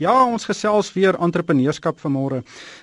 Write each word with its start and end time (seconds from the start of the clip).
Ja, 0.00 0.14
ons 0.24 0.46
gesels 0.48 0.88
weer 0.94 1.12
entrepreneurskap 1.20 1.98
vanmôre. 2.00 2.38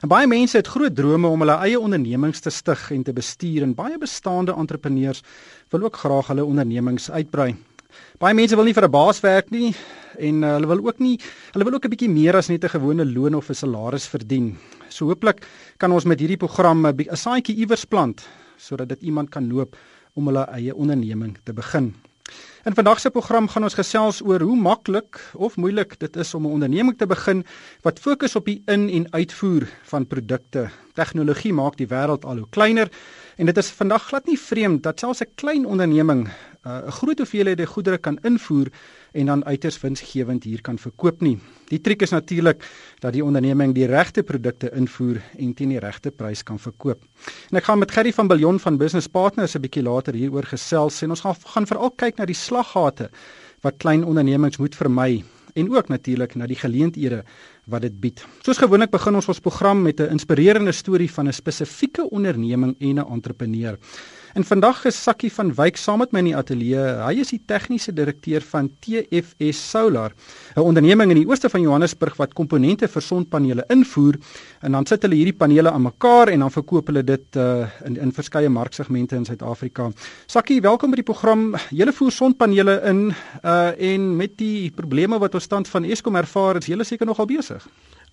En 0.05 0.09
baie 0.11 0.27
mense 0.29 0.59
het 0.59 0.67
groot 0.69 0.93
drome 0.93 1.31
om 1.33 1.41
hulle 1.41 1.55
eie 1.65 1.79
ondernemings 1.81 2.43
te 2.45 2.51
stig 2.53 2.83
en 2.93 3.01
te 3.07 3.15
bestuur 3.17 3.63
en 3.65 3.73
baie 3.73 3.97
bestaande 3.97 4.53
entrepreneurs 4.53 5.23
wil 5.73 5.87
ook 5.87 5.97
graag 5.97 6.29
hulle 6.29 6.45
ondernemings 6.45 7.09
uitbrei. 7.09 7.55
Baie 8.21 8.37
mense 8.37 8.53
wil 8.53 8.69
nie 8.69 8.75
vir 8.77 8.85
'n 8.85 8.91
baas 8.93 9.23
werk 9.25 9.49
nie 9.49 9.73
en 10.19 10.43
uh, 10.43 10.53
hulle 10.59 10.67
wil 10.67 10.85
ook 10.85 10.99
nie 10.99 11.17
hulle 11.53 11.65
wil 11.65 11.73
ook 11.73 11.85
'n 11.85 11.89
bietjie 11.89 12.09
meer 12.09 12.37
as 12.37 12.49
net 12.49 12.63
'n 12.63 12.69
gewone 12.77 13.05
loon 13.05 13.33
of 13.33 13.49
'n 13.49 13.55
salaris 13.55 14.05
verdien. 14.07 14.55
So 14.89 15.05
hooplik 15.05 15.41
kan 15.79 15.91
ons 15.91 16.05
met 16.05 16.19
hierdie 16.19 16.37
program 16.37 16.85
'n 16.85 17.15
saadjie 17.15 17.57
iewers 17.57 17.85
plant 17.85 18.27
sodat 18.57 18.89
dit 18.89 19.01
iemand 19.01 19.29
kan 19.29 19.49
loop 19.49 19.75
om 20.13 20.27
hulle 20.27 20.45
eie 20.53 20.75
onderneming 20.75 21.37
te 21.43 21.53
begin. 21.53 21.95
In 22.67 22.75
vandag 22.75 22.99
se 22.99 23.09
program 23.09 23.45
gaan 23.47 23.63
ons 23.63 23.77
gesels 23.79 24.17
oor 24.27 24.43
hoe 24.43 24.55
maklik 24.59 25.21
of 25.39 25.53
moeilik 25.55 25.93
dit 26.01 26.17
is 26.19 26.33
om 26.35 26.43
'n 26.43 26.51
onderneming 26.51 26.97
te 26.97 27.07
begin 27.07 27.45
wat 27.81 27.99
fokus 27.99 28.35
op 28.35 28.45
die 28.45 28.61
in- 28.65 28.89
en 28.89 29.07
uitvoer 29.11 29.67
van 29.83 30.07
produkte. 30.07 30.69
Tegnologie 30.93 31.53
maak 31.53 31.77
die 31.77 31.87
wêreld 31.87 32.25
al 32.25 32.37
hoe 32.37 32.49
kleiner 32.49 32.91
en 33.37 33.45
dit 33.45 33.57
is 33.57 33.69
vandag 33.69 34.07
glad 34.07 34.25
nie 34.25 34.39
vreemd 34.39 34.83
dat 34.83 34.99
selfs 34.99 35.21
'n 35.21 35.31
klein 35.35 35.65
onderneming 35.65 36.27
uh, 36.27 36.87
'n 36.87 36.91
groot 36.91 37.17
hoeveelhede 37.17 37.65
goedere 37.65 37.97
kan 37.97 38.19
invoer 38.21 38.67
en 39.11 39.25
dan 39.25 39.45
uiters 39.45 39.79
winsgewend 39.81 40.43
hier 40.43 40.61
kan 40.61 40.77
verkoop 40.77 41.21
nie. 41.21 41.37
Die 41.69 41.81
triek 41.81 42.01
is 42.01 42.11
natuurlik 42.15 42.63
dat 42.99 43.13
die 43.13 43.23
onderneming 43.23 43.73
die 43.75 43.85
regte 43.85 44.23
produkte 44.23 44.71
invoer 44.71 45.21
en 45.37 45.53
teen 45.53 45.69
die 45.69 45.79
regte 45.79 46.11
prys 46.11 46.43
kan 46.43 46.59
verkoop. 46.59 47.01
En 47.51 47.57
ek 47.57 47.63
gaan 47.63 47.79
met 47.79 47.91
Gerry 47.91 48.13
van 48.13 48.27
Billion 48.27 48.59
van 48.59 48.77
Business 48.77 49.07
Partners 49.07 49.55
'n 49.55 49.61
bietjie 49.61 49.83
later 49.83 50.13
hieroor 50.13 50.43
gesels 50.43 51.01
en 51.01 51.09
ons 51.09 51.21
gaan 51.21 51.35
gaan 51.35 51.67
veral 51.67 51.91
kyk 51.91 52.17
na 52.17 52.25
die 52.25 52.35
slaggate 52.35 53.09
wat 53.61 53.77
klein 53.77 54.03
ondernemings 54.05 54.57
moet 54.57 54.75
vermy 54.75 55.23
en 55.57 55.75
ook 55.75 55.87
natuurlik 55.87 56.35
na 56.35 56.45
die 56.47 56.59
geleenthede 56.59 57.23
wat 57.65 57.81
dit 57.81 57.99
bied. 57.99 58.21
Soos 58.45 58.59
gewoonlik 58.61 58.93
begin 58.93 59.17
ons 59.17 59.27
ons 59.27 59.41
program 59.43 59.81
met 59.81 59.99
'n 59.99 60.11
inspirerende 60.15 60.71
storie 60.71 61.11
van 61.11 61.27
'n 61.27 61.33
spesifieke 61.33 62.09
onderneming 62.09 62.75
en 62.79 62.99
'n 62.99 63.11
entrepreneur. 63.11 63.77
En 64.37 64.43
vandag 64.45 64.83
is 64.85 64.97
Sakkie 65.01 65.31
van 65.33 65.49
Wyk 65.57 65.79
saam 65.81 65.97
met 66.03 66.11
my 66.13 66.21
in 66.21 66.27
die 66.27 66.35
ateljee. 66.37 66.81
Hy 67.01 67.23
is 67.23 67.31
die 67.33 67.39
tegniese 67.49 67.89
direkteur 67.97 68.43
van 68.45 68.67
TFS 68.85 69.57
Solar, 69.71 70.13
'n 70.53 70.61
onderneming 70.61 71.09
in 71.09 71.17
die 71.17 71.25
ooste 71.25 71.49
van 71.49 71.61
Johannesburg 71.61 72.19
wat 72.21 72.35
komponente 72.37 72.87
vir 72.87 73.01
sonpanele 73.01 73.65
invoer 73.73 74.19
en 74.61 74.77
dan 74.77 74.85
sit 74.85 75.01
hulle 75.01 75.15
hierdie 75.15 75.33
panele 75.33 75.71
aan 75.71 75.81
mekaar 75.81 76.29
en 76.29 76.39
dan 76.39 76.51
verkoop 76.51 76.85
hulle 76.87 77.03
dit 77.03 77.35
uh, 77.35 77.65
in 77.85 77.97
in 77.97 78.11
verskeie 78.11 78.49
marksegmente 78.49 79.15
in 79.15 79.25
Suid-Afrika. 79.25 79.91
Sakkie, 80.27 80.61
welkom 80.61 80.91
by 80.91 81.01
die 81.01 81.09
program. 81.13 81.55
Julle 81.71 81.93
voer 81.93 82.11
sonpanele 82.11 82.81
in 82.85 83.13
uh 83.43 83.73
en 83.93 84.15
met 84.15 84.37
die 84.37 84.69
probleme 84.69 85.17
wat 85.17 85.33
ons 85.33 85.43
stand 85.43 85.67
van 85.67 85.83
Eskom 85.83 86.15
ervaar, 86.15 86.57
is 86.57 86.67
julle 86.67 86.83
seker 86.83 87.07
nogal 87.07 87.25
besig. 87.25 87.67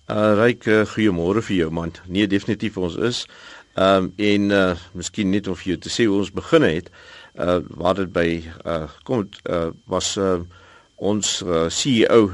Uh 0.09 0.33
ryk 0.37 0.65
uh, 0.65 0.85
goeiemôre 0.85 1.41
vir 1.41 1.55
jou 1.55 1.71
man. 1.71 1.91
Nee, 2.07 2.27
definitief 2.27 2.77
ons 2.77 2.95
is. 2.95 3.27
Ehm 3.75 4.03
um, 4.03 4.13
en 4.15 4.49
uh 4.49 4.75
miskien 4.95 5.29
net 5.29 5.47
om 5.51 5.55
vir 5.59 5.73
jou 5.73 5.79
te 5.83 5.89
sê 5.91 6.05
hoe 6.07 6.21
ons 6.21 6.31
begin 6.31 6.63
het. 6.63 6.87
Uh 7.35 7.59
waar 7.75 7.97
dit 7.97 8.11
by 8.11 8.29
uh 8.63 8.85
kom 9.03 9.25
uh 9.51 9.73
was 9.91 10.13
uh 10.15 10.39
ons 10.95 11.41
uh, 11.43 11.65
CEO 11.67 12.31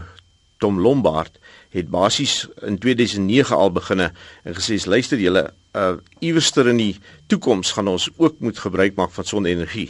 Tom 0.62 0.78
Lombard 0.80 1.40
het 1.74 1.90
basies 1.90 2.46
in 2.62 2.78
2009 2.78 3.58
al 3.58 3.72
beginne 3.74 4.12
en 4.44 4.54
gesê 4.54 4.78
luister 4.86 5.18
julle 5.18 5.48
uh 5.74 5.96
iewerster 6.20 6.70
in 6.70 6.78
die 6.78 7.00
toekoms 7.26 7.74
gaan 7.74 7.90
ons 7.90 8.10
ook 8.18 8.38
moet 8.40 8.60
gebruik 8.60 8.96
maak 8.96 9.12
van 9.12 9.26
sonne-energie. 9.26 9.90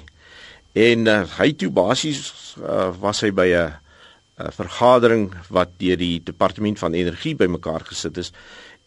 En 0.72 1.08
uh, 1.08 1.26
hy 1.36 1.52
toe 1.52 1.70
basies 1.70 2.56
uh, 2.64 2.94
was 3.00 3.20
hy 3.28 3.32
by 3.36 3.50
'n 3.52 3.74
vergadering 4.56 5.34
wat 5.50 5.76
deur 5.78 5.98
die 5.98 6.24
departement 6.24 6.80
van 6.80 6.94
energie 6.94 7.36
bymekaar 7.36 7.84
gesit 7.86 8.18
is 8.18 8.32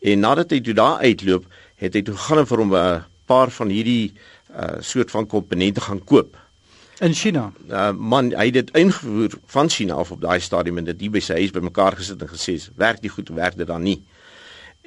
en 0.01 0.21
nadat 0.21 0.51
hy 0.51 0.61
toe 0.61 0.75
daar 0.75 1.05
uitloop 1.05 1.45
het 1.77 1.95
hy 1.95 2.03
toe 2.03 2.17
gaan 2.17 2.47
vir 2.47 2.59
hom 2.59 2.75
'n 2.75 3.05
paar 3.27 3.51
van 3.51 3.69
hierdie 3.69 4.13
uh, 4.55 4.81
soort 4.81 5.11
van 5.11 5.27
komponente 5.27 5.81
gaan 5.81 6.05
koop 6.05 6.37
in 7.01 7.15
China. 7.15 7.53
Uh, 7.71 7.91
man, 7.91 8.31
hy 8.37 8.49
het 8.51 8.55
dit 8.55 8.71
ingevoer 8.79 9.35
van 9.47 9.71
China 9.71 9.95
af 9.95 10.13
op 10.15 10.21
daai 10.21 10.41
stadium 10.41 10.79
en 10.79 10.85
dit 10.85 11.01
hier 11.01 11.11
by 11.15 11.23
sy 11.23 11.41
huis 11.43 11.55
bymekaar 11.55 11.99
gesit 11.99 12.23
en 12.23 12.31
gesê, 12.31 12.55
"Werk 12.77 13.03
dit 13.03 13.11
goed, 13.11 13.29
werk 13.29 13.57
dit 13.57 13.67
dan 13.67 13.83
nie." 13.83 14.03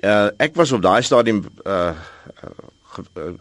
Uh 0.03 0.29
ek 0.37 0.55
was 0.55 0.71
op 0.71 0.81
daai 0.81 1.01
stadium 1.01 1.45
uh, 1.65 1.93
uh 2.43 2.49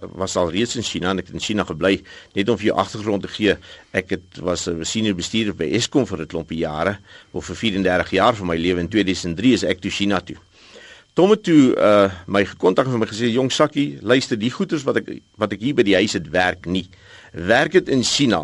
was 0.00 0.36
al 0.36 0.50
reeds 0.50 0.76
in 0.76 0.82
China 0.82 1.10
en 1.10 1.18
ek 1.18 1.26
het 1.26 1.34
in 1.34 1.40
China 1.40 1.64
gebly 1.64 2.02
net 2.34 2.48
om 2.48 2.58
vir 2.58 2.66
jou 2.66 2.76
agtergrond 2.76 3.22
te 3.22 3.28
gee. 3.28 3.56
Ek 3.92 4.10
het 4.10 4.40
was 4.40 4.68
'n 4.68 4.84
senior 4.84 5.14
bestuurder 5.14 5.54
by 5.54 5.70
Eskom 5.72 6.06
vir 6.06 6.20
'n 6.20 6.26
klompie 6.26 6.58
jare, 6.58 6.98
of 7.32 7.46
vir 7.46 7.56
34 7.56 8.10
jaar 8.10 8.34
van 8.34 8.46
my 8.46 8.56
lewe 8.56 8.80
in 8.80 8.88
2003 8.88 9.52
is 9.52 9.64
ek 9.64 9.80
toe 9.80 9.90
China 9.90 10.20
toe. 10.20 10.36
Tom 11.16 11.30
het 11.32 11.46
toe 11.48 11.72
uh 11.80 12.12
my 12.28 12.42
gekontak 12.44 12.90
en 12.90 13.00
my 13.00 13.06
gesê 13.08 13.30
jong 13.32 13.48
sakkie, 13.48 13.96
luister, 14.04 14.36
die 14.36 14.50
goeders 14.52 14.82
wat 14.84 14.98
ek 15.00 15.06
wat 15.40 15.54
ek 15.56 15.62
hier 15.64 15.76
by 15.78 15.84
die 15.86 15.94
huis 15.96 16.12
het 16.12 16.26
werk 16.34 16.66
nie. 16.68 16.84
Werk 17.32 17.72
dit 17.72 17.88
in 17.88 18.02
China. 18.04 18.42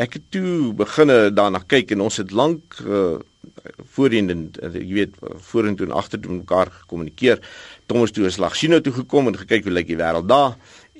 Ek 0.00 0.16
het 0.16 0.30
toe 0.32 0.72
beginne 0.78 1.28
daarna 1.36 1.60
kyk 1.60 1.92
en 1.92 2.06
ons 2.06 2.16
het 2.22 2.32
lank 2.32 2.78
uh 2.86 3.18
voorheen 3.92 4.30
en 4.30 4.40
uh, 4.62 4.70
jy 4.78 4.94
weet 4.94 5.18
vorentoe 5.48 5.88
en 5.88 5.92
agtertoe 5.98 6.38
mekaar 6.38 6.70
gekommunikeer. 6.72 7.42
Tom 7.90 8.04
het 8.04 8.14
toe 8.14 8.24
eens 8.24 8.38
lag 8.40 8.56
China 8.56 8.78
toe 8.80 8.94
gekom 8.96 9.28
en 9.28 9.36
gekyk 9.36 9.66
hoe 9.66 9.74
lyk 9.74 9.90
die 9.90 9.98
wêreld 9.98 10.28
daar 10.30 10.54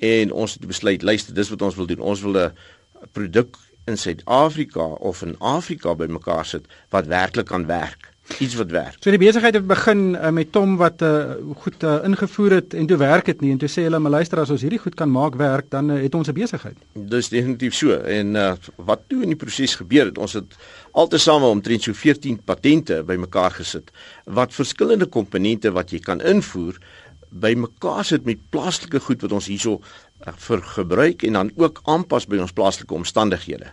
en 0.09 0.33
ons 0.35 0.57
het 0.57 0.67
besluit 0.69 1.01
luister, 1.01 1.33
dis 1.33 1.49
wat 1.49 1.65
ons 1.65 1.79
wil 1.79 1.89
doen. 1.89 2.03
Ons 2.13 2.21
wil 2.27 2.37
'n 2.43 2.51
produk 3.17 3.57
in 3.87 3.97
Suid-Afrika 3.97 4.85
of 5.01 5.23
in 5.25 5.35
Afrika 5.39 5.95
bymekaar 5.95 6.45
sit 6.45 6.69
wat 6.89 7.09
werklik 7.09 7.47
kan 7.47 7.65
werk 7.65 8.13
iets 8.39 8.55
wat 8.55 8.71
werk. 8.71 8.97
So 8.99 9.11
die 9.13 9.21
besigheid 9.21 9.55
het 9.55 9.67
begin 9.67 10.15
uh, 10.15 10.29
met 10.35 10.51
Tom 10.51 10.75
wat 10.79 11.01
uh, 11.01 11.37
goed 11.63 11.83
uh, 11.83 11.97
ingevoer 12.07 12.57
het 12.59 12.73
en 12.77 12.87
toe 12.89 12.97
werk 12.97 13.29
dit 13.31 13.41
nie 13.41 13.51
en 13.55 13.61
toe 13.61 13.69
sê 13.71 13.85
hulle 13.87 13.99
maar 14.03 14.17
luister 14.19 14.41
as 14.41 14.51
ons 14.53 14.61
hierdie 14.65 14.81
goed 14.81 14.97
kan 14.99 15.11
maak 15.11 15.37
werk 15.39 15.69
dan 15.73 15.91
uh, 15.93 16.01
het 16.01 16.15
ons 16.15 16.27
'n 16.27 16.35
besigheid. 16.35 16.77
Dis 16.93 17.29
definitief 17.29 17.75
so 17.75 17.95
en 17.95 18.35
uh, 18.35 18.53
wat 18.75 19.07
toe 19.07 19.23
in 19.23 19.33
die 19.33 19.39
proses 19.39 19.75
gebeur 19.75 20.05
het 20.11 20.17
ons 20.17 20.33
het 20.33 20.57
altesaame 20.91 21.45
omtrent 21.45 21.83
so 21.83 21.93
14 21.93 22.39
patente 22.43 23.03
bymekaar 23.03 23.51
gesit 23.51 23.91
wat 24.25 24.53
verskillende 24.53 25.05
komponente 25.05 25.71
wat 25.71 25.91
jy 25.91 25.99
kan 25.99 26.21
invoer 26.21 26.77
bymekaar 27.29 28.05
sit 28.05 28.25
met 28.25 28.49
plaaslike 28.49 28.99
goed 28.99 29.21
wat 29.21 29.31
ons 29.31 29.47
hierso 29.47 29.79
uh, 29.81 30.33
vir 30.35 30.61
gebruik 30.61 31.23
en 31.23 31.33
dan 31.33 31.51
ook 31.55 31.81
aanpas 31.83 32.27
by 32.27 32.37
ons 32.37 32.51
plaaslike 32.53 32.93
omstandighede 32.93 33.71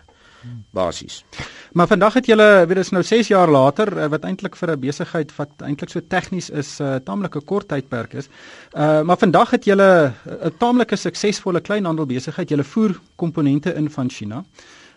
basies. 0.75 1.23
Maar 1.71 1.87
vandag 1.87 2.13
het 2.13 2.25
julle 2.25 2.65
weet 2.67 2.75
dit 2.75 2.85
is 2.85 2.91
nou 2.91 3.03
6 3.03 3.27
jaar 3.27 3.49
later 3.49 3.97
eh, 3.97 4.07
wat 4.09 4.23
eintlik 4.23 4.55
vir 4.55 4.71
'n 4.71 4.79
besigheid 4.79 5.35
wat 5.35 5.49
eintlik 5.61 5.89
so 5.89 6.01
tegnies 6.07 6.49
is 6.49 6.79
'n 6.79 6.83
uh, 6.83 6.95
taamlike 6.95 7.41
kort 7.41 7.67
tydperk 7.67 8.13
is. 8.13 8.29
Uh 8.73 9.01
maar 9.01 9.17
vandag 9.17 9.51
het 9.51 9.65
julle 9.65 10.13
'n 10.25 10.57
taamlike 10.57 10.95
suksesvolle 10.95 11.61
kleinhandelbesigheid. 11.61 12.49
Julle 12.49 12.63
voer 12.63 12.99
komponente 13.15 13.73
in 13.73 13.89
van 13.89 14.09
China. 14.09 14.43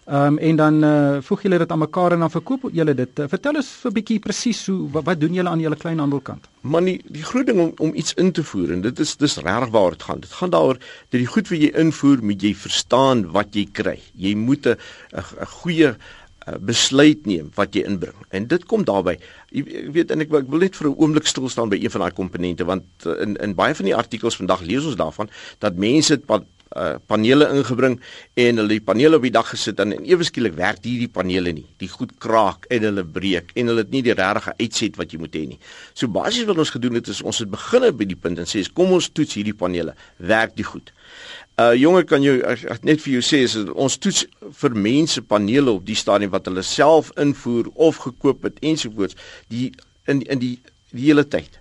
Ehm 0.09 0.27
um, 0.27 0.39
en 0.39 0.57
dan 0.57 0.85
uh, 0.85 1.17
voeg 1.21 1.43
julle 1.43 1.59
dit 1.59 1.73
aan 1.73 1.79
mekaar 1.79 2.15
en 2.17 2.23
dan 2.25 2.31
verkoop 2.33 2.63
julle 2.73 2.95
dit. 2.97 3.19
Uh, 3.21 3.27
vertel 3.29 3.59
ons 3.61 3.67
vir 3.81 3.91
'n 3.91 3.95
bietjie 3.95 4.19
presies 4.25 4.61
hoe 4.67 4.77
wat, 4.95 5.05
wat 5.05 5.21
doen 5.21 5.35
julle 5.37 5.49
aan 5.49 5.61
julle 5.61 5.77
kleinhandelkant? 5.77 6.49
Man 6.61 6.89
die, 6.89 7.03
die 7.13 7.25
groot 7.31 7.47
ding 7.47 7.61
om 7.61 7.73
om 7.77 7.93
iets 7.95 8.15
in 8.15 8.33
te 8.33 8.45
voer 8.45 8.73
en 8.73 8.81
dit 8.81 8.99
is 9.05 9.17
dis 9.17 9.37
regtig 9.37 9.69
waar 9.75 9.91
dit 9.91 10.03
gaan. 10.03 10.21
Dit 10.21 10.33
gaan 10.33 10.51
daaroor 10.51 10.79
dat 10.81 11.19
die 11.21 11.27
goed 11.27 11.49
wat 11.53 11.61
jy 11.61 11.69
invoer, 11.85 12.25
moet 12.25 12.43
jy 12.43 12.55
verstaan 12.55 13.27
wat 13.37 13.53
jy 13.53 13.67
kry. 13.73 13.99
Jy 14.15 14.33
moet 14.35 14.67
'n 14.67 14.77
'n 15.13 15.47
goeie 15.61 15.93
uh, 15.93 16.57
besluit 16.57 17.27
neem 17.27 17.51
wat 17.55 17.75
jy 17.75 17.85
inbring. 17.85 18.17
En 18.31 18.47
dit 18.47 18.65
kom 18.65 18.85
daarbey. 18.85 19.19
Jy 19.53 19.91
weet 19.93 20.11
en 20.11 20.25
ek, 20.25 20.33
ek 20.33 20.49
wil 20.49 20.65
net 20.65 20.77
vir 20.77 20.89
'n 20.89 20.97
oomblik 20.97 21.27
stil 21.27 21.49
staan 21.49 21.69
by 21.69 21.77
een 21.77 21.91
van 21.91 22.01
daai 22.01 22.17
komponente 22.17 22.65
want 22.65 22.85
in 23.05 23.37
in 23.37 23.55
baie 23.55 23.75
van 23.75 23.85
die 23.85 23.97
artikels 23.97 24.41
vandag 24.41 24.65
lees 24.65 24.89
ons 24.89 24.97
daarvan 24.97 25.29
dat 25.59 25.77
mense 25.77 26.17
uh, 26.79 26.97
panele 27.11 27.49
ingebring 27.55 27.99
en 28.39 28.63
hulle 28.63 28.77
die 28.77 28.85
panele 28.85 29.19
op 29.19 29.27
die 29.27 29.33
dak 29.35 29.51
gesit 29.53 29.81
en 29.83 29.97
ewe 29.99 30.27
skielik 30.27 30.55
werk 30.59 30.85
hierdie 30.87 31.11
panele 31.13 31.53
nie. 31.57 31.67
Die 31.83 31.91
goed 31.93 32.15
kraak 32.23 32.69
en 32.75 32.87
hulle 32.89 33.05
breek 33.05 33.53
en 33.59 33.73
hulle 33.73 33.85
het 33.85 33.93
nie 33.95 34.05
die 34.07 34.17
regte 34.17 34.55
uitset 34.61 34.99
wat 35.01 35.13
jy 35.13 35.21
moet 35.23 35.35
hê 35.37 35.45
nie. 35.51 35.59
So 35.95 36.11
basies 36.13 36.47
wat 36.49 36.63
ons 36.63 36.73
gedoen 36.75 37.01
het 37.01 37.11
is 37.13 37.23
ons 37.23 37.43
het 37.43 37.51
begin 37.51 37.89
by 37.99 38.09
die 38.09 38.19
punt 38.19 38.41
en 38.41 38.49
sê 38.49 38.63
kom 38.75 38.95
ons 38.97 39.11
toets 39.11 39.39
hierdie 39.39 39.57
panele. 39.57 39.95
Werk 40.19 40.57
die 40.57 40.67
goed. 40.67 40.93
Uh 41.59 41.73
jonge 41.75 42.05
kan 42.07 42.23
jy 42.23 42.39
net 42.87 43.03
vir 43.03 43.19
jou 43.19 43.23
sê 43.25 43.43
is 43.43 43.57
ons 43.75 43.99
toets 43.99 44.25
vir 44.61 44.75
mense 44.79 45.23
panele 45.27 45.75
op 45.75 45.87
die 45.87 45.99
stadium 45.99 46.31
wat 46.31 46.47
hulle 46.47 46.63
self 46.63 47.11
invoer 47.19 47.73
of 47.75 47.99
gekoop 48.05 48.47
het 48.47 48.61
ensovoorts 48.63 49.19
die 49.51 49.73
in 50.07 50.23
in 50.31 50.39
die 50.39 50.57
die 50.95 51.09
hele 51.11 51.27
tyd 51.27 51.59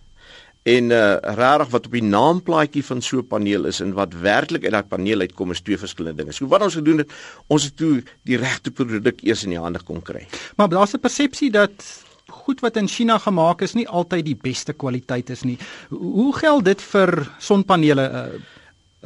en 0.67 0.91
uh 0.91 1.17
regtig 1.37 1.69
wat 1.71 1.85
op 1.87 1.93
die 1.95 2.03
naamplaatjie 2.03 2.83
van 2.85 3.01
so 3.01 3.19
'n 3.19 3.27
paneel 3.27 3.65
is 3.65 3.79
en 3.79 3.93
wat 3.93 4.13
werklik 4.13 4.63
uit 4.63 4.71
daai 4.71 4.83
paneel 4.83 5.19
uitkom 5.19 5.51
is 5.51 5.61
twee 5.61 5.77
verskillende 5.77 6.23
dinge. 6.23 6.33
So 6.33 6.47
wat 6.47 6.61
ons 6.61 6.75
gedoen 6.75 6.97
het, 6.97 7.11
ons 7.47 7.63
het 7.63 7.75
toe 7.77 8.03
die 8.23 8.37
regte 8.37 8.71
produk 8.71 9.21
eers 9.23 9.43
in 9.43 9.55
die 9.55 9.59
hande 9.59 9.79
kon 9.83 10.01
kry. 10.01 10.27
Maar 10.55 10.69
daar's 10.69 10.93
'n 10.93 10.99
persepsie 10.99 11.51
dat 11.51 12.05
goed 12.27 12.59
wat 12.59 12.75
in 12.75 12.87
China 12.87 13.17
gemaak 13.17 13.61
is 13.61 13.73
nie 13.73 13.87
altyd 13.87 14.25
die 14.25 14.39
beste 14.41 14.73
kwaliteit 14.73 15.29
is 15.29 15.43
nie. 15.43 15.57
Hoe 15.89 16.33
geld 16.35 16.65
dit 16.65 16.81
vir 16.81 17.31
sonpanele? 17.39 18.09
Uh 18.11 18.39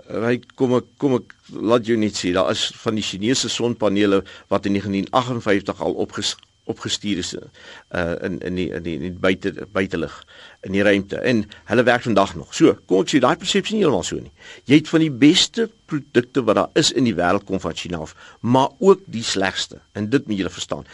Hy 0.08 0.40
kom 0.56 0.74
ek 0.76 0.86
kom 0.98 1.16
ek 1.16 1.34
laat 1.52 1.86
jou 1.86 1.98
net 1.98 2.16
sien 2.16 2.34
daar 2.34 2.52
is 2.52 2.72
van 2.80 2.96
die 2.96 3.04
Chinese 3.04 3.50
sonpanele 3.50 4.24
wat 4.48 4.66
in 4.66 4.74
1958 4.74 5.82
al 5.82 5.94
opges 5.94 6.36
opgestuur 6.70 7.18
is 7.18 7.34
uh 7.34 8.16
in 8.22 8.40
in 8.40 8.56
die 8.56 8.70
in 8.70 8.84
die, 8.84 8.98
die 9.00 9.12
buite 9.12 9.68
buitelug 9.72 10.26
in 10.62 10.76
die 10.76 10.84
ruimte 10.84 11.18
en 11.18 11.44
hulle 11.66 11.84
werk 11.84 12.06
vandag 12.06 12.36
nog. 12.36 12.54
So, 12.56 12.76
kom 12.86 13.02
ek 13.02 13.14
sê 13.14 13.22
daai 13.24 13.36
persepsie 13.42 13.76
nie 13.76 13.84
heeltemal 13.84 14.06
so 14.06 14.22
nie. 14.22 14.32
Jy 14.70 14.82
het 14.82 14.92
van 14.92 15.04
die 15.04 15.12
beste 15.24 15.70
produkte 15.92 16.44
wat 16.48 16.60
daar 16.60 16.70
is 16.80 16.94
in 16.94 17.10
die 17.10 17.16
wêreld 17.18 17.48
kom 17.50 17.60
van 17.64 17.76
China 17.76 18.04
af, 18.06 18.16
maar 18.42 18.70
ook 18.80 19.02
die 19.06 19.26
slegste. 19.26 19.82
En 19.98 20.10
dit 20.10 20.28
moet 20.28 20.44
julle 20.44 20.54
verstaan. 20.54 20.88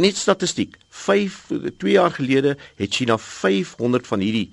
Net 0.00 0.16
statistiek. 0.16 0.78
5 0.88 1.50
2 1.78 1.92
jaar 1.92 2.10
gelede 2.16 2.56
het 2.76 2.94
China 2.94 3.18
500 3.18 4.06
van 4.06 4.20
hierdie 4.24 4.50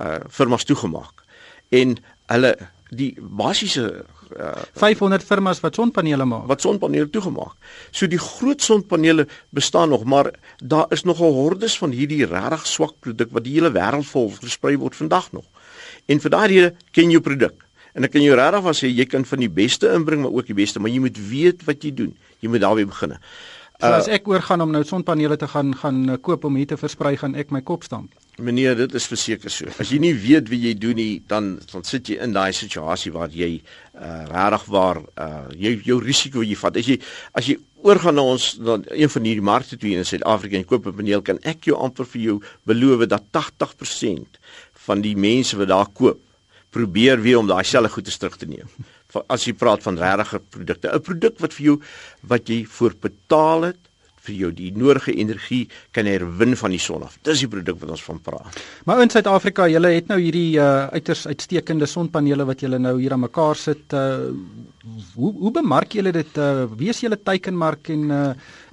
uh 0.00 0.18
firmas 0.28 0.64
toegemaak. 0.64 1.22
En 1.68 1.96
hulle 2.32 2.56
die 2.90 3.14
basiese 3.20 4.04
uh, 4.38 4.52
500 4.80 5.24
firmas 5.24 5.60
wat 5.60 5.74
sonpanele 5.74 6.24
maak. 6.24 6.46
Wat 6.50 6.60
sonpanele 6.60 7.10
toegemaak. 7.10 7.56
So 7.90 8.06
die 8.06 8.20
groot 8.20 8.62
sonpanele 8.62 9.26
bestaan 9.50 9.88
nog, 9.88 10.04
maar 10.04 10.32
daar 10.58 10.86
is 10.90 11.04
nog 11.04 11.20
'n 11.20 11.32
hordes 11.32 11.78
van 11.78 11.90
hierdie 11.90 12.26
regtig 12.26 12.66
swak 12.66 12.94
produk 13.00 13.30
wat 13.30 13.44
die 13.44 13.52
hele 13.52 13.72
wêreld 13.72 14.06
vol 14.06 14.30
versprei 14.30 14.76
word 14.76 14.96
vandag 14.96 15.32
nog. 15.32 15.44
En 16.06 16.20
vir 16.20 16.30
daai 16.30 16.48
rede 16.48 16.74
ken 16.90 17.10
jy 17.10 17.20
produk. 17.20 17.64
En 17.92 18.04
ek 18.04 18.12
kan 18.12 18.22
jou 18.22 18.36
regtig 18.36 18.76
sê 18.76 18.88
jy 18.88 19.04
kan 19.04 19.24
van 19.24 19.38
die 19.38 19.50
beste 19.50 19.92
inbring, 19.92 20.22
maar 20.22 20.32
ook 20.32 20.46
die 20.46 20.56
beste, 20.56 20.80
maar 20.80 20.90
jy 20.90 21.00
moet 21.00 21.18
weet 21.28 21.64
wat 21.64 21.82
jy 21.82 21.92
doen. 21.94 22.16
Jy 22.40 22.48
moet 22.48 22.60
daarmee 22.60 22.86
begin. 22.86 23.18
So 23.82 23.90
as 23.98 24.06
ek 24.14 24.28
oorgaan 24.30 24.62
om 24.62 24.70
nou 24.70 24.84
sonpanele 24.86 25.34
te 25.36 25.48
gaan 25.50 25.72
gaan 25.74 26.02
uh, 26.06 26.18
koop 26.22 26.44
om 26.46 26.54
hier 26.54 26.68
te 26.70 26.76
versprei, 26.78 27.16
gaan 27.18 27.34
ek 27.34 27.50
my 27.50 27.64
kop 27.66 27.82
stamp. 27.82 28.12
Meneer, 28.38 28.76
dit 28.78 28.94
is 28.94 29.08
verseker 29.10 29.50
so. 29.50 29.66
As 29.82 29.90
jy 29.90 29.98
nie 30.04 30.12
weet 30.14 30.46
wie 30.52 30.60
jy 30.68 30.76
doen 30.78 31.00
nie, 31.00 31.16
dan 31.26 31.56
dan 31.72 31.82
sit 31.88 32.12
jy 32.12 32.20
in 32.22 32.36
daai 32.36 32.54
situasie 32.54 33.10
waar 33.14 33.34
jy 33.34 33.56
uh 33.98 34.22
regtig 34.30 34.68
waar 34.70 35.02
uh 35.18 35.50
jy 35.58 35.74
jou 35.88 35.98
risiko 36.04 36.46
jy 36.46 36.54
vat. 36.62 36.78
As 36.78 36.92
jy 36.92 36.98
as 37.34 37.50
jy 37.50 37.58
oorgaan 37.82 38.20
na 38.20 38.26
ons 38.36 38.52
na 38.62 38.78
een 38.94 39.10
van 39.16 39.26
hierdie 39.26 39.48
markte 39.50 39.76
toe 39.76 39.90
in 39.90 40.06
Suid-Afrika 40.06 40.60
en 40.60 40.68
koop 40.70 40.86
'n 40.86 40.96
paneel, 41.02 41.26
kan 41.26 41.42
ek 41.42 41.66
jou 41.66 41.76
amper 41.76 42.06
vir 42.06 42.22
jou 42.22 42.40
beloof 42.64 43.08
dat 43.10 43.26
80% 43.34 44.38
van 44.86 45.02
die 45.02 45.16
mense 45.16 45.58
wat 45.58 45.68
daar 45.68 45.90
koop, 45.90 46.22
probeer 46.70 47.20
weer 47.20 47.38
om 47.38 47.50
daai 47.50 47.64
selfe 47.64 47.98
goeie 47.98 48.14
terug 48.14 48.38
te 48.38 48.46
neem 48.46 48.70
as 49.28 49.46
jy 49.46 49.52
praat 49.52 49.82
van 49.82 49.98
regte 49.98 50.40
produkte, 50.50 50.88
'n 50.88 51.00
produk 51.00 51.40
wat 51.40 51.52
vir 51.52 51.64
jou 51.64 51.80
wat 52.22 52.48
jy 52.48 52.64
voor 52.64 52.94
betaal 53.00 53.62
het 53.72 53.92
vir 54.22 54.34
jou 54.38 54.50
die 54.54 54.70
nodige 54.78 55.14
energie 55.18 55.64
kan 55.94 56.06
herwin 56.06 56.54
van 56.58 56.70
die 56.74 56.80
son 56.82 57.02
af. 57.02 57.18
Dis 57.26 57.42
die 57.42 57.50
produk 57.50 57.80
wat 57.80 57.90
ons 57.96 58.04
van 58.06 58.20
praat. 58.22 58.60
Maar 58.86 59.02
in 59.02 59.10
Suid-Afrika, 59.10 59.66
julle 59.70 59.94
het 59.96 60.10
nou 60.12 60.18
hierdie 60.20 60.58
uh, 60.62 60.86
uiters 60.94 61.26
uitstekende 61.26 61.88
sonpanele 61.90 62.46
wat 62.46 62.62
julle 62.62 62.78
nou 62.78 62.94
hier 63.00 63.16
aan 63.16 63.24
mekaar 63.26 63.58
sit. 63.58 63.82
Uh, 63.92 64.30
hoe 65.16 65.32
hoe 65.42 65.54
bemark 65.58 65.98
julle 65.98 66.14
dit? 66.14 66.38
Uh, 66.38 66.68
wie 66.78 66.90
is 66.94 67.02
julle 67.02 67.18
teikenmark 67.18 67.90
en 67.94 68.10
uh, 68.10 68.24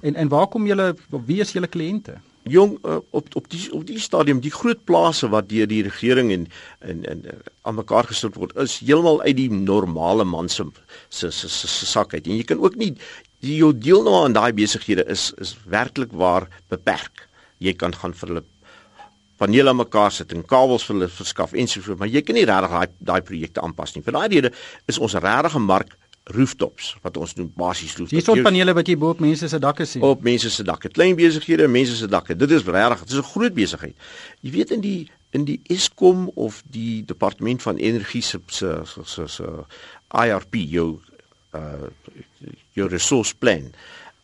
en 0.06 0.16
en 0.24 0.28
waar 0.28 0.46
kom 0.46 0.66
julle 0.70 0.92
wie 1.26 1.40
is 1.42 1.54
julle 1.56 1.70
kliënte? 1.70 2.20
Jong 2.50 2.76
uh, 2.84 2.98
op 3.16 3.30
op 3.38 3.48
die 3.52 3.62
op 3.76 3.86
die 3.86 4.00
stadium 4.02 4.40
die 4.44 4.52
groot 4.54 4.84
plase 4.88 5.28
wat 5.32 5.48
deur 5.50 5.68
die 5.70 5.82
regering 5.86 6.32
en 6.34 6.46
en 6.78 7.04
en 7.12 7.24
uh, 7.24 7.38
aan 7.68 7.78
mekaar 7.78 8.08
gesit 8.10 8.38
word 8.40 8.54
is 8.64 8.78
heeltemal 8.80 9.22
uit 9.22 9.36
die 9.38 9.50
normale 9.50 10.24
man 10.24 10.48
se 10.48 10.66
se 11.08 11.30
se 11.30 11.48
se 11.48 11.86
sak 11.86 12.14
uit. 12.14 12.26
En 12.26 12.36
jy 12.36 12.44
kan 12.44 12.62
ook 12.62 12.76
nie 12.76 12.94
die 13.40 13.56
jou 13.56 13.72
deel 13.72 14.02
nou 14.04 14.24
aan 14.24 14.36
daai 14.36 14.52
besighede 14.52 15.04
is 15.08 15.32
is 15.38 15.56
werklik 15.66 16.12
waar 16.12 16.48
beperk. 16.68 17.28
Jy 17.58 17.74
kan 17.74 17.94
gaan 17.94 18.14
vir 18.14 18.28
hulle 18.28 18.44
panele 19.40 19.72
mekaar 19.74 20.12
sit 20.12 20.32
en 20.36 20.44
kabels 20.44 20.84
vir 20.84 20.96
hulle 20.96 21.08
verskaf 21.08 21.54
ensovoorts 21.56 22.00
maar 22.00 22.12
jy 22.12 22.22
kan 22.22 22.36
nie 22.36 22.48
regtig 22.48 22.76
daai 22.76 22.88
daai 23.12 23.20
projekte 23.24 23.64
aanpas 23.64 23.94
nie. 23.94 24.04
Vir 24.04 24.18
daai 24.18 24.28
rede 24.28 24.52
is 24.88 24.98
ons 24.98 25.16
regtige 25.16 25.62
mark 25.64 25.96
rooftops 26.30 26.96
wat 27.02 27.16
ons 27.16 27.34
noem 27.38 27.52
basies 27.56 27.96
rooftops. 27.96 28.16
Hier 28.16 28.24
soort 28.24 28.42
panele 28.46 28.74
wat 28.76 28.88
jy 28.88 28.96
bo 29.00 29.14
op 29.14 29.22
mense 29.22 29.48
se 29.48 29.58
dakke 29.58 29.84
sien. 29.84 30.02
Op 30.06 30.22
mense 30.26 30.50
se 30.50 30.64
dakke, 30.66 30.88
klein 30.88 31.16
besighede, 31.18 31.68
mense 31.68 31.96
se 31.96 32.08
dakke. 32.10 32.36
Dit 32.36 32.50
is 32.50 32.64
regtig, 32.64 33.06
dit 33.06 33.16
is 33.16 33.22
'n 33.24 33.30
groot 33.32 33.54
besigheid. 33.54 33.96
Jy 34.40 34.50
weet 34.50 34.70
in 34.70 34.80
die 34.80 35.10
in 35.30 35.44
die 35.44 35.60
Eskom 35.70 36.28
of 36.34 36.62
die 36.66 37.04
departement 37.06 37.62
van 37.62 37.76
energie 37.76 38.22
se 38.22 38.40
se 38.46 38.82
se 38.84 39.26
se 39.26 39.46
IRP 40.10 40.54
jou 40.54 40.98
uh 41.54 41.90
jou 42.72 42.88
resource 42.88 43.34
plan 43.34 43.72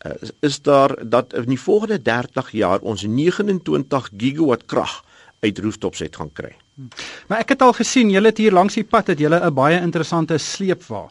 uh, 0.05 0.11
is 0.39 0.61
daar 0.61 0.95
dat 1.09 1.33
in 1.33 1.45
die 1.45 1.59
volgende 1.59 2.01
30 2.01 2.51
jaar 2.51 2.79
ons 2.79 3.03
29 3.03 4.09
gigawatt 4.17 4.65
krag 4.65 5.03
uit 5.39 5.59
rooftops 5.59 5.99
het 5.99 6.15
gaan 6.15 6.31
kry. 6.33 6.55
Hm. 6.75 6.87
Maar 7.27 7.39
ek 7.39 7.49
het 7.55 7.61
al 7.61 7.73
gesien 7.73 8.09
julle 8.09 8.31
het 8.31 8.37
hier 8.37 8.55
langs 8.55 8.73
die 8.79 8.87
pad 8.87 9.07
het 9.07 9.19
julle 9.19 9.39
'n 9.39 9.53
baie 9.53 9.81
interessante 9.81 10.37
sleepwa 10.37 11.07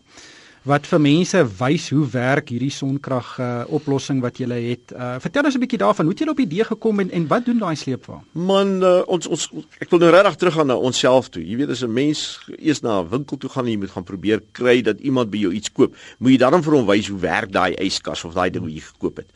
wat 0.66 0.86
vir 0.90 1.00
mense 1.00 1.40
wys 1.60 1.84
hoe 1.94 2.04
werk 2.10 2.50
hierdie 2.50 2.72
sonkrag 2.74 3.28
uh, 3.38 3.48
oplossing 3.78 4.18
wat 4.24 4.40
jy 4.40 4.48
het. 4.50 4.90
Uh, 4.90 5.14
vertel 5.22 5.46
ons 5.46 5.54
'n 5.54 5.62
bietjie 5.62 5.78
daarvan. 5.78 6.06
Hoe 6.06 6.14
het 6.14 6.22
jy 6.22 6.28
op 6.28 6.36
die 6.36 6.46
idee 6.46 6.64
gekom 6.64 7.00
en 7.00 7.10
en 7.10 7.26
wat 7.30 7.46
doen 7.46 7.58
daai 7.58 7.76
sleepwa? 7.76 8.22
Man, 8.32 8.82
uh, 8.82 9.02
ons 9.06 9.26
ons 9.26 9.50
ek 9.78 9.90
wil 9.90 10.00
nou 10.00 10.10
regtig 10.10 10.36
teruggaan 10.36 10.66
na 10.66 10.74
onsself 10.74 11.28
toe. 11.30 11.42
Jy 11.42 11.56
weet 11.56 11.70
as 11.70 11.82
'n 11.82 11.92
mens 11.92 12.40
eers 12.58 12.82
na 12.82 13.00
'n 13.00 13.08
winkel 13.08 13.36
toe 13.36 13.50
gaan 13.50 13.64
en 13.64 13.70
jy 13.70 13.78
moet 13.78 13.90
gaan 13.90 14.04
probeer 14.04 14.42
kry 14.52 14.82
dat 14.82 15.00
iemand 15.00 15.30
by 15.30 15.38
jou 15.38 15.52
iets 15.52 15.72
koop, 15.72 15.94
moet 16.18 16.30
jy 16.30 16.38
dan 16.38 16.62
vir 16.62 16.72
hom 16.74 16.86
wys 16.86 17.08
hoe 17.08 17.20
werk 17.20 17.52
daai 17.52 17.74
yskas 17.78 18.24
of 18.24 18.34
daai 18.34 18.50
ding 18.50 18.64
wat 18.64 18.72
jy 18.72 18.80
gekoop 18.80 19.16
het. 19.16 19.30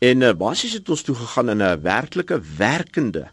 En 0.00 0.20
uh, 0.20 0.32
basies 0.32 0.72
het 0.72 0.88
ons 0.88 1.02
toe 1.02 1.14
gegaan 1.14 1.50
in 1.50 1.62
'n 1.62 1.82
werklike 1.82 2.40
werkende 2.58 3.30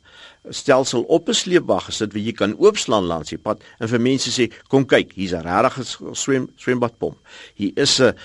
stelsel 0.49 1.03
op 1.03 1.29
'n 1.29 1.33
sleepwag 1.33 1.85
gesit 1.85 2.13
waar 2.13 2.21
jy 2.21 2.31
kan 2.33 2.57
oopslaan 2.57 3.05
langs 3.05 3.29
die 3.29 3.37
pad 3.37 3.63
en 3.79 3.87
vir 3.87 4.01
mense 4.01 4.31
sê 4.31 4.51
kom 4.67 4.85
kyk 4.85 5.13
hier's 5.13 5.33
'n 5.33 5.43
regte 5.43 5.83
swem 6.13 6.49
swembadpomp. 6.55 7.17
Hier 7.55 7.71
is 7.75 7.99
'n 7.99 8.15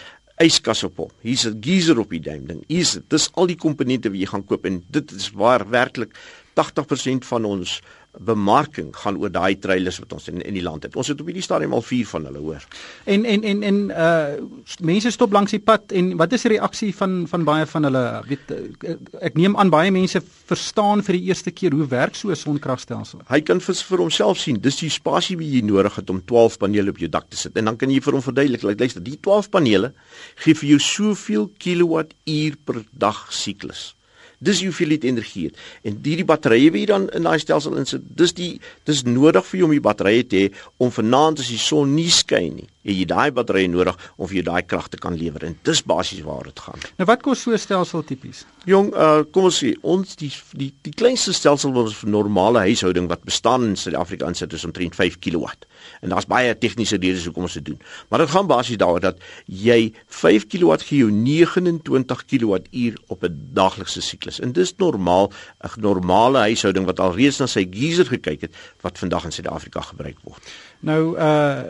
yskas 0.41 0.85
op 0.85 0.97
hom 0.97 1.11
hier's 1.23 1.47
'n 1.47 1.61
geyser 1.61 1.99
op 1.99 2.11
die 2.11 2.21
duim 2.21 2.47
ding. 2.47 2.65
Hier's 2.69 2.99
dis 3.09 3.31
al 3.35 3.47
die 3.47 3.57
komponente 3.57 4.11
wat 4.11 4.19
jy 4.19 4.27
gaan 4.27 4.45
koop 4.45 4.65
en 4.65 4.85
dit 4.89 5.11
is 5.13 5.31
waar 5.31 5.69
werklik 5.71 6.15
80% 6.55 7.27
van 7.27 7.45
ons 7.45 7.81
bemarking 8.19 8.93
gaan 8.97 9.17
oor 9.19 9.31
daai 9.33 9.59
trailers 9.59 9.99
wat 9.99 10.13
ons 10.15 10.29
in 10.31 10.43
in 10.43 10.55
die 10.55 10.63
land 10.63 10.85
het. 10.87 10.97
Ons 10.97 11.11
het 11.11 11.21
op 11.21 11.27
hierdie 11.27 11.43
stadium 11.43 11.73
al 11.75 11.83
4 11.83 12.07
van 12.07 12.29
hulle 12.29 12.39
hoor. 12.39 12.67
En 13.11 13.25
en 13.25 13.43
en 13.43 13.63
en 13.63 13.81
uh 13.91 14.13
mense 14.81 15.11
stop 15.11 15.33
langs 15.33 15.51
die 15.51 15.61
pad 15.61 15.93
en 15.93 16.15
wat 16.17 16.33
is 16.33 16.43
die 16.47 16.55
reaksie 16.55 16.93
van 16.95 17.27
van 17.29 17.45
baie 17.45 17.67
van 17.67 17.89
hulle? 17.89 18.05
Weet 18.29 18.55
uh, 18.55 18.95
ek 19.21 19.35
neem 19.39 19.57
aan 19.57 19.71
baie 19.71 19.91
mense 19.91 20.23
verstaan 20.47 21.03
vir 21.03 21.19
die 21.19 21.25
eerste 21.31 21.51
keer 21.51 21.75
hoe 21.75 21.89
werk 21.91 22.15
so 22.15 22.31
'n 22.31 22.37
sonkragstelsel. 22.37 23.25
Hy 23.29 23.41
kan 23.41 23.61
vir, 23.61 23.75
vir 23.75 23.99
homself 23.99 24.39
sien, 24.39 24.61
dis 24.61 24.77
die 24.77 24.91
spasie 24.91 25.37
wat 25.37 25.47
jy 25.47 25.63
nodig 25.63 25.97
het 25.97 26.11
om 26.11 26.23
12 26.25 26.59
panele 26.59 26.91
op 26.91 26.99
jou 26.99 27.09
dak 27.09 27.29
te 27.31 27.37
sit. 27.37 27.57
En 27.57 27.65
dan 27.65 27.77
kan 27.77 27.91
jy 27.91 28.01
vir 28.01 28.13
hom 28.13 28.23
verduidelik, 28.23 28.63
luister, 28.63 29.03
die 29.03 29.19
12 29.21 29.51
panele 29.51 29.93
gee 30.37 30.55
vir 30.55 30.69
jou 30.69 30.79
soveel 30.79 31.51
kilowattuur 31.59 32.57
per 32.65 32.85
dag 32.93 33.27
siklus. 33.33 33.95
Dis 34.39 34.63
hoeveel 34.63 34.97
dit 34.97 35.05
energie 35.05 35.49
het. 35.49 35.57
En 35.83 35.99
hierdie 36.03 36.27
batterye 36.29 36.71
wat 36.71 36.81
jy 36.81 36.87
dan 36.91 37.09
in 37.17 37.29
daai 37.29 37.39
stelsel 37.39 37.79
insit, 37.81 38.05
dis 38.19 38.35
die 38.37 38.53
dis 38.89 39.05
nodig 39.07 39.47
vir 39.47 39.61
jou 39.61 39.71
om 39.71 39.77
die 39.77 39.85
batterye 39.85 40.27
te 40.27 40.45
hê 40.45 40.53
om 40.83 40.93
vanaand 40.95 41.45
as 41.45 41.51
die 41.53 41.61
son 41.61 41.95
nie 41.95 42.11
skyn 42.13 42.55
nie 42.61 42.71
het 42.85 42.97
jy 42.97 43.07
daai 43.09 43.33
batterye 43.35 43.69
nodig 43.69 43.97
om 44.17 44.29
vir 44.29 44.41
jou 44.41 44.47
daai 44.51 44.63
krag 44.69 44.91
te 44.93 45.01
kan 45.01 45.17
lewer 45.17 45.45
en 45.49 45.57
dis 45.67 45.83
basies 45.89 46.23
waar 46.27 46.45
dit 46.49 46.61
gaan. 46.67 46.81
Nou 47.01 47.09
wat 47.09 47.23
kos 47.25 47.43
so 47.43 47.53
'n 47.53 47.59
stelsel 47.59 48.05
tipies? 48.05 48.45
Jong, 48.65 48.93
uh, 48.95 49.23
kom 49.33 49.45
ons 49.45 49.59
sê 49.65 49.75
ons 49.83 50.17
die 50.17 50.33
die 50.53 50.73
die 50.83 50.93
kleinste 50.93 51.33
stelsel 51.33 51.73
wat 51.73 51.85
ons 51.85 51.97
vir 51.97 52.11
normale 52.11 52.59
huishouding 52.59 53.09
wat 53.09 53.25
bestaan 53.25 53.65
in 53.65 53.77
Suid-Afrika 53.77 54.27
insit 54.27 54.53
is 54.53 54.65
omtrent 54.65 54.95
5 54.95 55.19
kW. 55.19 55.49
En 56.01 56.09
daar's 56.09 56.27
baie 56.27 56.55
tegniese 56.59 56.97
redes 56.97 57.25
hoekom 57.25 57.43
ons 57.43 57.55
dit 57.55 57.65
doen. 57.65 57.81
Maar 58.09 58.19
dit 58.19 58.31
gaan 58.31 58.47
basies 58.47 58.77
daaroor 58.77 59.01
dat 59.01 59.19
jy 59.47 59.93
5 60.07 60.47
kW 60.47 60.77
gee 60.81 60.99
jou 60.99 61.11
29 61.11 62.25
kWh 62.25 62.95
op 63.09 63.25
'n 63.25 63.51
daaglikse 63.53 64.01
siklus. 64.01 64.41
En 64.41 64.53
dis 64.53 64.75
normaal 64.77 65.33
'n 65.65 65.81
normale 65.81 66.39
huishouding 66.39 66.87
wat 66.87 67.01
al 67.01 67.15
reeds 67.15 67.39
na 67.39 67.47
sy 67.47 67.67
geyser 67.71 68.07
gekyk 68.07 68.41
het 68.41 68.55
wat 68.81 68.99
vandag 68.99 69.25
in 69.25 69.33
Suid-Afrika 69.33 69.81
gebruik 69.81 70.19
word. 70.23 70.43
Nou 70.81 71.17
uh 71.19 71.63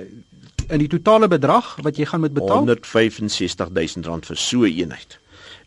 in 0.69 0.79
die 0.79 0.89
totale 0.89 1.29
bedrag 1.29 1.75
wat 1.83 1.99
jy 1.99 2.07
gaan 2.09 2.21
moet 2.25 2.35
betaal 2.37 2.65
165000 2.67 4.07
rand 4.07 4.27
vir 4.27 4.37
so 4.37 4.65
'n 4.65 4.73
eenheid. 4.73 5.19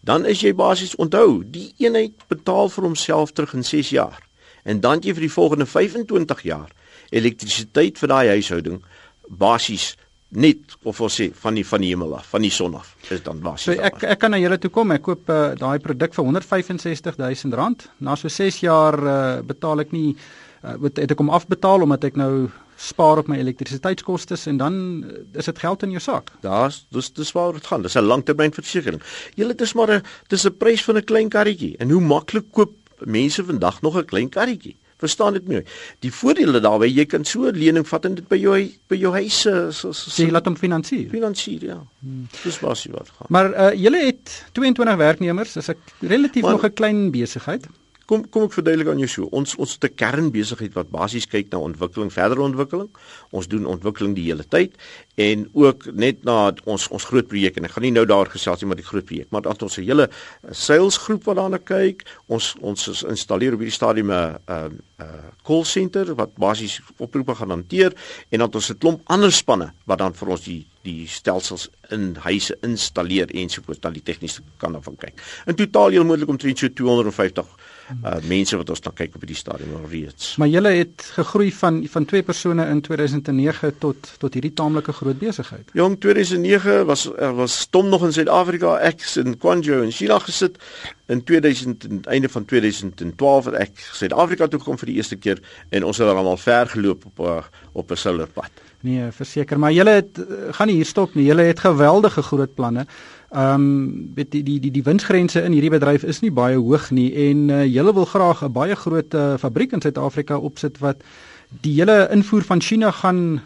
Dan 0.02 0.26
is 0.26 0.42
jy 0.42 0.54
basies 0.56 0.96
onthou, 0.96 1.44
die 1.44 1.74
eenheid 1.78 2.14
betaal 2.28 2.70
vir 2.70 2.84
homself 2.84 3.32
terug 3.32 3.54
in 3.54 3.64
6 3.64 3.90
jaar. 3.90 4.20
En 4.64 4.80
dan 4.80 5.00
jy 5.00 5.14
vir 5.14 5.22
die 5.22 5.32
volgende 5.32 5.66
25 5.66 6.42
jaar 6.42 6.70
elektrisiteit 7.10 7.98
vir 7.98 8.08
daai 8.08 8.28
huishouding 8.28 8.84
basies 9.28 9.96
net 10.30 10.76
of 10.84 11.00
ons 11.02 11.16
sê 11.22 11.30
van 11.40 11.56
die 11.56 11.64
van 11.66 11.82
die 11.82 11.90
hemel 11.94 12.16
af, 12.18 12.28
van 12.34 12.44
die 12.44 12.52
son 12.52 12.76
af. 12.76 12.96
Is 13.10 13.24
dan 13.24 13.40
basies. 13.40 13.64
So 13.64 13.72
ek 13.72 14.04
ek 14.04 14.20
kan 14.20 14.32
na 14.32 14.40
julle 14.42 14.58
toe 14.60 14.72
kom, 14.72 14.92
ek 14.92 15.06
koop 15.06 15.30
uh, 15.32 15.56
daai 15.56 15.80
produk 15.80 16.14
vir 16.14 16.26
165000 16.26 17.56
rand. 17.56 17.88
Na 18.00 18.16
so 18.16 18.28
6 18.28 18.60
jaar 18.66 19.00
uh, 19.00 19.42
betaal 19.48 19.86
ek 19.86 19.96
nie 19.96 20.16
uh, 20.64 20.76
het 20.84 21.12
ek 21.12 21.24
hom 21.24 21.32
afbetaal 21.32 21.88
omdat 21.88 22.04
ek 22.12 22.20
nou 22.20 22.50
spaar 22.78 23.18
op 23.18 23.28
my 23.28 23.38
elektrisiteitskoste 23.42 24.38
en 24.50 24.58
dan 24.58 24.76
eh, 25.04 25.40
is 25.42 25.50
dit 25.50 25.60
geld 25.60 25.84
in 25.84 25.96
jou 25.98 26.02
sak. 26.02 26.32
Daar's 26.42 26.86
dis 26.94 27.12
dis 27.14 27.32
waar 27.32 27.54
dit 27.54 27.66
gaan. 27.66 27.82
Dis 27.82 27.98
'n 27.98 28.06
langtermynversekering. 28.06 29.02
Julle 29.36 29.56
dit 29.56 29.62
is 29.62 29.74
maar 29.74 29.92
'n 29.92 30.04
dis 30.28 30.46
'n 30.46 30.58
prys 30.58 30.84
van 30.84 30.98
'n 30.98 31.04
klein 31.04 31.30
karretjie. 31.30 31.78
En 31.78 31.90
hoe 31.90 32.02
maklik 32.02 32.52
koop 32.52 32.74
mense 33.00 33.46
vandag 33.46 33.82
nog 33.82 33.98
'n 33.98 34.06
klein 34.06 34.30
karretjie? 34.30 34.78
Verstaan 34.98 35.34
dit 35.34 35.48
mooi. 35.48 35.64
Die 36.00 36.14
voordele 36.14 36.60
daarby, 36.60 36.88
jy 36.90 37.06
kan 37.06 37.26
so 37.26 37.46
'n 37.46 37.58
lening 37.58 37.88
vat 37.88 38.06
en 38.06 38.16
dit 38.16 38.28
by 38.28 38.36
jou 38.36 38.72
by 38.88 38.96
jou 38.96 39.14
huis 39.14 39.42
so 39.42 39.72
so, 39.72 39.92
so 39.92 40.24
jy 40.24 40.32
laat 40.32 40.46
hom 40.46 40.58
finansier. 40.58 41.10
Finansier, 41.10 41.64
ja. 41.64 41.84
Hmm. 42.00 42.28
Dis 42.44 42.60
basies 42.60 42.92
wat 42.92 43.10
gaan. 43.10 43.28
Maar 43.30 43.50
uh 43.54 43.74
julle 43.74 44.06
het 44.06 44.46
22 44.52 44.96
werknemers, 44.96 45.56
is 45.56 45.70
'n 45.70 45.76
relatief 46.00 46.42
maar, 46.42 46.52
nog 46.52 46.66
'n 46.66 46.74
klein 46.74 47.12
besigheid. 47.12 47.68
Kom 48.08 48.22
kom 48.32 48.46
ek 48.48 48.54
verduidelik 48.56 48.88
aan 48.88 49.02
jou 49.02 49.10
so. 49.12 49.28
Ons 49.36 49.58
ons 49.60 49.74
het 49.74 49.84
'n 49.84 49.96
kernbesigheid 50.00 50.74
wat 50.80 50.90
basies 50.90 51.28
kyk 51.28 51.52
na 51.52 51.60
ontwikkeling, 51.60 52.10
verdere 52.10 52.42
ontwikkeling. 52.42 52.90
Ons 53.32 53.48
doen 53.48 53.66
ontwikkeling 53.66 54.16
die 54.16 54.24
hele 54.32 54.46
tyd 54.48 54.76
en 55.16 55.50
ook 55.54 55.92
net 55.92 56.24
na 56.24 56.54
ons 56.64 56.88
ons 56.88 57.04
groot 57.04 57.28
projek 57.28 57.58
en 57.58 57.66
ek 57.66 57.72
gaan 57.72 57.84
nie 57.84 57.92
nou 57.92 58.06
daar 58.06 58.30
gesels 58.32 58.62
nie 58.62 58.70
met 58.70 58.78
die 58.78 58.86
groot 58.88 59.06
projek, 59.06 59.28
maar 59.30 59.42
dat 59.42 59.62
ons 59.62 59.78
'n 59.78 59.84
hele 59.84 60.10
salesgroep 60.52 61.24
wat 61.26 61.36
daarna 61.36 61.58
kyk. 61.58 62.06
Ons 62.28 62.56
ons 62.62 63.04
installeer 63.04 63.54
op 63.54 63.60
hierdie 63.60 63.76
stadium 63.76 64.12
'n 64.12 64.40
'n 64.48 64.82
call 65.44 65.66
center 65.66 66.16
wat 66.16 66.36
basies 66.38 66.80
oproepe 66.98 67.36
gaan 67.36 67.50
hanteer 67.50 67.94
en 68.30 68.40
dan 68.40 68.54
ons 68.54 68.70
'n 68.70 68.78
klomp 68.78 69.02
ander 69.08 69.32
spanne 69.32 69.74
wat 69.86 69.98
dan 69.98 70.14
vir 70.14 70.30
ons 70.30 70.44
die 70.44 70.66
die 70.84 71.08
stelsels 71.08 71.70
in 71.90 72.16
huise 72.16 72.58
installeer 72.62 73.28
ensovoorts 73.36 73.82
dan 73.82 73.94
die 73.94 74.04
tegniese 74.04 74.42
kant 74.58 74.84
van 74.84 74.96
kyk. 74.96 75.22
In 75.46 75.56
totaal 75.56 75.90
heel 75.90 76.06
moontlik 76.06 76.30
omtrent 76.30 76.58
so 76.58 76.68
250 76.68 77.46
uh 78.04 78.18
mense 78.28 78.58
wat 78.58 78.70
ons 78.70 78.82
dan 78.82 78.94
kyk 78.94 79.16
op 79.16 79.24
die 79.28 79.36
stadium 79.36 79.76
alreeds. 79.80 80.36
Maar 80.42 80.48
julle 80.48 80.74
het 80.76 81.06
gegroei 81.16 81.52
van 81.52 81.80
van 81.88 82.06
twee 82.06 82.24
persone 82.24 82.66
in 82.68 82.82
2009 82.82 83.78
tot 83.78 84.12
tot 84.18 84.34
hierdie 84.34 84.54
taamlike 84.54 84.94
groot 84.94 85.20
besigheid. 85.20 85.70
Jong 85.74 86.00
2009 86.00 86.86
was 86.86 87.08
er 87.16 87.34
was 87.36 87.60
stom 87.60 87.90
nog 87.90 88.04
in 88.04 88.14
Suid-Afrika, 88.14 88.78
ek 88.78 89.02
in 89.16 89.36
Guangzhou 89.40 89.84
in 89.84 89.92
China 89.92 90.20
gesit. 90.20 90.58
In 91.08 91.24
2000 91.24 92.08
einde 92.08 92.30
van 92.30 92.46
2012 92.46 93.46
het 93.46 93.60
ek 93.68 93.84
Suid-Afrika 93.94 94.48
toe 94.48 94.60
gekom 94.60 94.78
vir 94.78 94.92
die 94.92 94.96
eerste 95.00 95.16
keer 95.16 95.42
en 95.70 95.84
ons 95.88 95.98
het 95.98 96.08
almal 96.08 96.38
ver 96.38 96.68
geloop 96.76 97.06
op 97.06 97.20
'n 97.20 97.44
op 97.74 97.92
'n 97.92 97.96
solarpad. 97.96 98.52
Nee, 98.86 99.12
verseker, 99.12 99.60
maar 99.60 99.74
julle 99.74 99.90
het 99.90 100.20
eh, 100.22 100.54
gaan 100.54 100.70
nie 100.70 100.76
hier 100.76 100.86
stop 100.86 101.16
nie. 101.18 101.26
Julle 101.26 101.48
het 101.50 101.60
geweldige 101.60 102.22
groot 102.22 102.54
planne. 102.54 102.86
Ehm 103.30 103.54
um, 103.54 104.12
weet 104.16 104.32
die 104.32 104.44
die 104.44 104.60
die 104.60 104.72
die 104.72 104.84
winsgrense 104.84 105.42
in 105.42 105.52
hierdie 105.52 105.74
bedryf 105.74 106.04
is 106.04 106.22
nie 106.24 106.32
baie 106.32 106.56
hoog 106.56 106.92
nie 106.96 107.10
en 107.28 107.50
uh, 107.50 107.66
julle 107.66 107.94
wil 107.94 108.06
graag 108.06 108.44
'n 108.44 108.52
baie 108.52 108.76
groot 108.76 109.14
uh, 109.14 109.36
fabriek 109.38 109.72
in 109.72 109.82
Suid-Afrika 109.82 110.38
opsit 110.38 110.80
wat 110.80 111.04
die 111.62 111.74
hele 111.74 112.08
invoer 112.12 112.44
van 112.44 112.62
China 112.62 112.92
gaan 112.92 113.42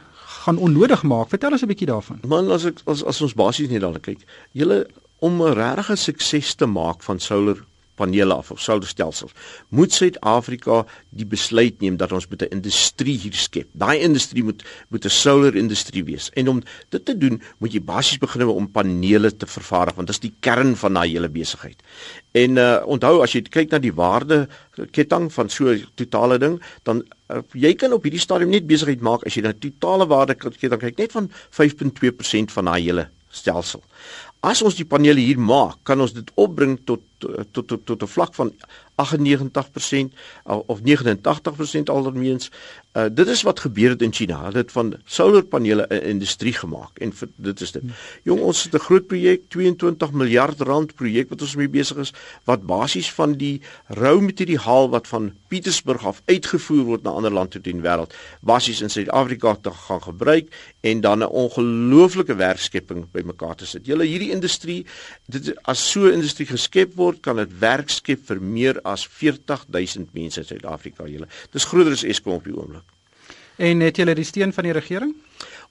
gaan 0.46 0.58
onnodig 0.58 1.04
maak. 1.04 1.30
Vertel 1.30 1.52
ons 1.52 1.62
'n 1.62 1.68
bietjie 1.68 1.88
daarvan. 1.88 2.20
Man, 2.28 2.52
as 2.52 2.66
ek 2.66 2.82
as, 2.86 3.04
as 3.04 3.22
ons 3.22 3.34
basies 3.34 3.70
net 3.70 3.82
daar 3.82 4.00
kyk, 4.00 4.22
julle 4.52 4.86
om 5.20 5.42
'n 5.42 5.54
regte 5.54 5.96
sukses 5.96 6.56
te 6.56 6.66
maak 6.66 7.04
van 7.04 7.20
solar 7.20 7.58
panele 8.02 8.34
af 8.34 8.52
of 8.52 8.62
solarstelsels. 8.62 9.34
Moet 9.70 9.94
Suid-Afrika 9.94 10.82
die 11.10 11.28
besluit 11.30 11.82
neem 11.84 11.98
dat 12.02 12.12
ons 12.16 12.28
met 12.32 12.44
'n 12.44 12.54
industrie 12.58 13.18
hier 13.18 13.38
skep. 13.38 13.68
Daai 13.74 14.00
industrie 14.00 14.44
moet 14.44 14.64
moet 14.90 15.06
'n 15.06 15.10
solar 15.10 15.56
industrie 15.56 16.04
wees. 16.04 16.30
En 16.34 16.48
om 16.48 16.64
dit 16.90 17.06
te 17.06 17.18
doen, 17.18 17.42
moet 17.60 17.74
jy 17.74 17.82
basies 17.82 18.18
begin 18.18 18.48
om 18.48 18.72
panele 18.72 19.36
te 19.36 19.46
vervaardig 19.46 19.96
want 19.96 20.08
dit 20.08 20.16
is 20.16 20.22
die 20.30 20.36
kern 20.40 20.76
van 20.76 20.94
daai 20.94 21.12
hele 21.12 21.30
besigheid. 21.30 21.80
En 22.32 22.58
uh 22.58 22.82
onthou 22.86 23.22
as 23.22 23.34
jy 23.34 23.42
kyk 23.42 23.72
na 23.72 23.80
die 23.80 23.94
waarde 23.94 24.48
ketting 24.92 25.34
van 25.34 25.50
so 25.50 25.70
'n 25.70 25.86
totale 25.96 26.38
ding, 26.38 26.62
dan 26.84 27.04
uh, 27.30 27.42
jy 27.54 27.74
kan 27.76 27.94
op 27.94 28.04
hierdie 28.04 28.20
stadium 28.20 28.50
net 28.50 28.68
besigheid 28.68 29.02
maak 29.02 29.26
as 29.26 29.36
jy 29.36 29.42
na 29.42 29.54
totale 29.54 30.08
waarde 30.08 30.36
ketting 30.36 30.80
kyk 30.80 30.98
net 30.98 31.12
van 31.12 31.30
5.2% 31.30 32.52
van 32.52 32.66
daai 32.66 32.82
hele 32.82 33.10
stelsel. 33.30 33.84
As 34.42 34.62
ons 34.62 34.76
die 34.76 34.86
panele 34.86 35.22
hier 35.22 35.40
maak, 35.40 35.84
kan 35.84 36.02
ons 36.02 36.14
dit 36.14 36.32
opbring 36.36 36.80
tot 36.86 37.02
tot 37.52 37.68
tot 37.68 37.86
tot 37.86 38.02
'n 38.04 38.08
vlak 38.08 38.34
van 38.34 38.54
98% 38.96 40.14
of 40.44 40.82
89% 40.82 41.90
aldermeens. 41.90 42.52
Uh 42.94 43.06
dit 43.12 43.28
is 43.28 43.42
wat 43.42 43.60
gebeur 43.60 43.90
het 43.90 44.02
in 44.02 44.14
China. 44.14 44.44
Hulle 44.44 44.58
het 44.58 44.72
van 44.72 44.94
solarpanele 45.06 45.86
'n 45.90 46.04
industrie 46.04 46.54
gemaak 46.54 46.98
en 46.98 47.14
vir, 47.14 47.30
dit 47.36 47.62
is 47.62 47.72
dit. 47.72 47.84
Jong, 48.24 48.40
ons 48.40 48.64
het 48.64 48.74
'n 48.74 48.80
groot 48.80 49.08
projek, 49.08 49.42
22 49.48 50.12
miljard 50.12 50.60
rand 50.60 50.96
projek 50.96 51.30
wat 51.30 51.42
ons 51.42 51.56
mee 51.56 51.70
besig 51.70 51.98
is 51.98 52.14
wat 52.44 52.66
basies 52.66 53.12
van 53.12 53.34
die 53.34 53.62
rou 53.88 54.22
materiaal 54.22 54.90
wat 54.90 55.08
van 55.08 55.34
Pietersburg 55.48 56.06
af 56.06 56.22
uitgevoer 56.26 56.84
word 56.84 57.04
na 57.04 57.10
ander 57.10 57.32
lande 57.32 57.50
toe 57.50 57.72
in 57.72 57.82
die 57.82 57.90
wêreld, 57.90 58.14
basies 58.42 58.82
in 58.82 58.90
Suid-Afrika 58.90 59.56
te 59.62 59.72
gaan 59.72 60.02
gebruik 60.02 60.52
en 60.82 61.02
dan 61.02 61.20
'n 61.20 61.28
ongelooflike 61.28 62.36
werkskepping 62.36 63.12
bymekaar 63.12 63.56
te 63.56 63.66
sit. 63.66 63.86
Julle 63.86 64.04
hierdie 64.04 64.32
industrie, 64.32 64.86
dit 65.26 65.64
as 65.64 65.92
so 65.92 66.06
'n 66.06 66.14
industrie 66.14 66.48
geskep 66.48 66.94
word, 66.96 67.11
kan 67.20 67.36
dit 67.42 67.60
werk 67.60 67.90
skep 67.90 68.24
vir 68.28 68.42
meer 68.42 68.80
as 68.88 69.08
40000 69.08 70.14
mense 70.14 70.40
in 70.40 70.48
Suid-Afrika 70.48 71.08
julle. 71.08 71.28
Dis 71.52 71.66
groter 71.66 71.92
as 71.98 72.04
Eskom 72.04 72.40
op 72.40 72.48
die 72.48 72.56
oomblik. 72.56 72.88
En 73.62 73.80
het 73.80 73.98
julle 74.00 74.16
die 74.16 74.26
steun 74.26 74.54
van 74.54 74.64
die 74.64 74.74
regering? 74.74 75.16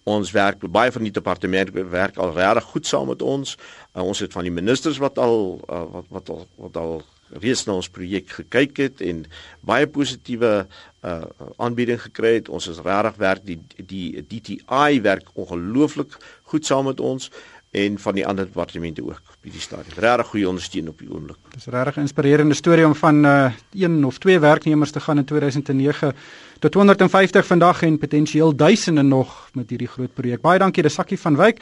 Ons 0.09 0.31
werk 0.33 0.63
baie 0.73 0.93
van 0.93 1.05
die 1.05 1.13
departement 1.13 1.73
werk 1.93 2.17
al 2.17 2.35
regtig 2.37 2.69
goed 2.73 2.87
saam 2.87 3.09
met 3.13 3.23
ons. 3.23 3.57
Uh, 3.97 4.05
ons 4.05 4.19
het 4.19 4.33
van 4.33 4.47
die 4.47 4.55
ministers 4.55 5.01
wat 5.03 5.19
al 5.19 5.61
uh, 5.69 5.83
wat 5.97 6.07
wat 6.09 6.31
al 6.31 6.47
wat 6.57 6.77
al 6.77 6.95
reeds 7.43 7.65
na 7.67 7.77
ons 7.79 7.91
projek 7.91 8.31
gekyk 8.41 8.81
het 8.83 9.03
en 9.07 9.25
baie 9.67 9.87
positiewe 9.87 10.67
uh 11.07 11.21
aanbieding 11.57 12.01
gekry 12.03 12.35
het. 12.35 12.49
Ons 12.49 12.67
is 12.69 12.81
regtig 12.85 13.17
werk 13.17 13.45
die 13.47 13.59
die 13.77 14.21
DTI 14.29 15.01
werk 15.01 15.31
ongelooflik 15.35 16.17
goed 16.53 16.67
saam 16.67 16.85
met 16.91 17.01
ons 17.01 17.31
en 17.71 17.99
van 17.99 18.15
die 18.15 18.27
ander 18.27 18.45
departemente 18.45 19.03
ook 19.03 19.23
op 19.31 19.43
hierdie 19.47 19.61
stadium. 19.61 19.95
Regtig 19.97 20.27
goeie 20.27 20.49
ondersteuning 20.49 20.93
op 20.93 20.99
die 20.99 21.11
oomblik. 21.11 21.39
Dis 21.55 21.67
'n 21.67 21.71
regtig 21.71 21.97
inspirerende 21.97 22.55
storie 22.55 22.87
om 22.87 22.95
van 22.95 23.25
uh 23.25 23.53
een 23.73 24.05
of 24.05 24.19
twee 24.19 24.39
werknemers 24.39 24.91
te 24.91 25.01
gaan 25.01 25.19
in 25.19 25.25
2009 25.25 26.13
tot 26.59 26.73
250 26.73 27.47
vandag 27.47 27.83
en 27.83 27.99
potensieel 27.99 28.57
duisende 28.57 29.03
nog 29.03 29.49
met 29.53 29.71
hierdie 29.71 29.89
groot 29.89 30.15
projek. 30.15 30.41
Baie 30.41 30.59
dankie 30.59 30.83
Desakkie 30.83 31.19
van 31.19 31.37
Wyk. 31.37 31.61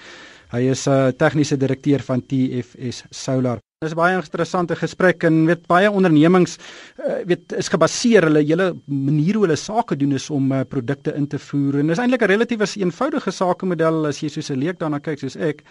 Hy 0.51 0.61
is 0.71 0.87
'n 0.87 0.91
uh, 0.91 1.09
tegniese 1.09 1.57
direkteur 1.57 2.01
van 2.01 2.27
TFS 2.27 3.05
Solar. 3.11 3.59
Dis 3.79 3.93
'n 3.93 3.97
baie 3.97 4.17
interessante 4.17 4.77
gesprek 4.77 5.23
en 5.23 5.47
weet 5.47 5.67
baie 5.67 5.91
ondernemings 5.91 6.57
uh, 6.99 7.23
weet 7.27 7.53
is 7.53 7.69
gebaseer 7.69 8.23
hulle 8.23 8.43
hele 8.43 8.75
manier 8.87 9.35
hoe 9.35 9.45
hulle 9.45 9.57
sake 9.57 9.97
doen 9.97 10.13
is 10.13 10.31
om 10.31 10.53
uh, 10.53 10.61
produkte 10.69 11.15
in 11.15 11.29
te 11.29 11.39
voer 11.39 11.79
en 11.79 11.87
dis 11.87 11.99
eintlik 11.99 12.23
'n 12.23 12.27
relatief 12.27 12.77
eenvoudige 12.77 13.31
sakemodel 13.31 14.07
as 14.07 14.21
jy 14.21 14.29
soos 14.29 14.51
'n 14.51 14.59
leek 14.59 14.79
daarna 14.79 14.99
kyk 14.99 15.19
soos 15.19 15.37
ek 15.37 15.63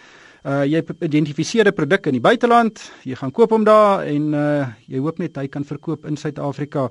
uh 0.44 0.62
jy 0.64 0.82
identifiseer 1.00 1.66
'n 1.66 1.74
produk 1.74 2.06
in 2.06 2.12
die 2.12 2.20
buiteland, 2.20 2.78
jy 3.04 3.14
gaan 3.14 3.32
koop 3.32 3.50
hom 3.50 3.64
daar 3.64 4.04
en 4.06 4.34
uh 4.34 4.66
jy 4.86 4.98
hoop 4.98 5.18
net 5.18 5.36
hy 5.36 5.48
kan 5.48 5.64
verkoop 5.64 6.06
in 6.06 6.16
Suid-Afrika. 6.16 6.90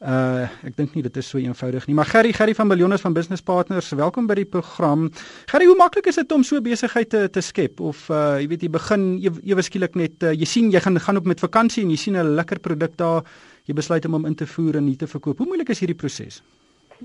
Uh 0.00 0.48
ek 0.64 0.76
dink 0.76 0.94
nie 0.94 1.02
dit 1.02 1.16
is 1.16 1.28
so 1.28 1.38
eenvoudig 1.38 1.86
nie. 1.86 1.94
Maar 1.94 2.04
Gerry, 2.04 2.32
Gerry 2.32 2.54
van 2.54 2.66
Milliones 2.66 3.00
van 3.00 3.14
Business 3.14 3.42
Partners, 3.42 3.90
welkom 3.90 4.26
by 4.26 4.34
die 4.34 4.44
program. 4.44 5.10
Gerry, 5.46 5.64
hoe 5.66 5.76
maklik 5.76 6.06
is 6.06 6.16
dit 6.16 6.32
om 6.32 6.42
so 6.42 6.60
besigheid 6.60 7.08
te 7.08 7.28
te 7.28 7.40
skep 7.40 7.80
of 7.80 8.10
uh 8.10 8.36
jy 8.40 8.48
weet 8.48 8.62
jy 8.62 8.70
begin 8.70 9.04
ewe 9.22 9.62
skielik 9.62 9.94
net 9.96 10.22
uh, 10.22 10.32
jy 10.32 10.44
sien 10.44 10.70
jy 10.70 10.80
gaan 10.80 11.00
gaan 11.00 11.16
op 11.16 11.24
met 11.24 11.40
vakansie 11.40 11.84
en 11.84 11.90
jy 11.90 11.96
sien 11.96 12.16
'n 12.16 12.34
lekker 12.36 12.60
produk 12.60 12.96
daar, 12.96 13.24
jy 13.64 13.74
besluit 13.74 14.04
om 14.04 14.12
hom 14.12 14.26
in 14.26 14.34
te 14.34 14.46
voer 14.46 14.76
en 14.76 14.86
hier 14.86 14.98
te 14.98 15.06
verkoop. 15.06 15.38
Hoe 15.38 15.46
moeilik 15.46 15.70
is 15.70 15.78
hierdie 15.78 15.96
proses? 15.96 16.42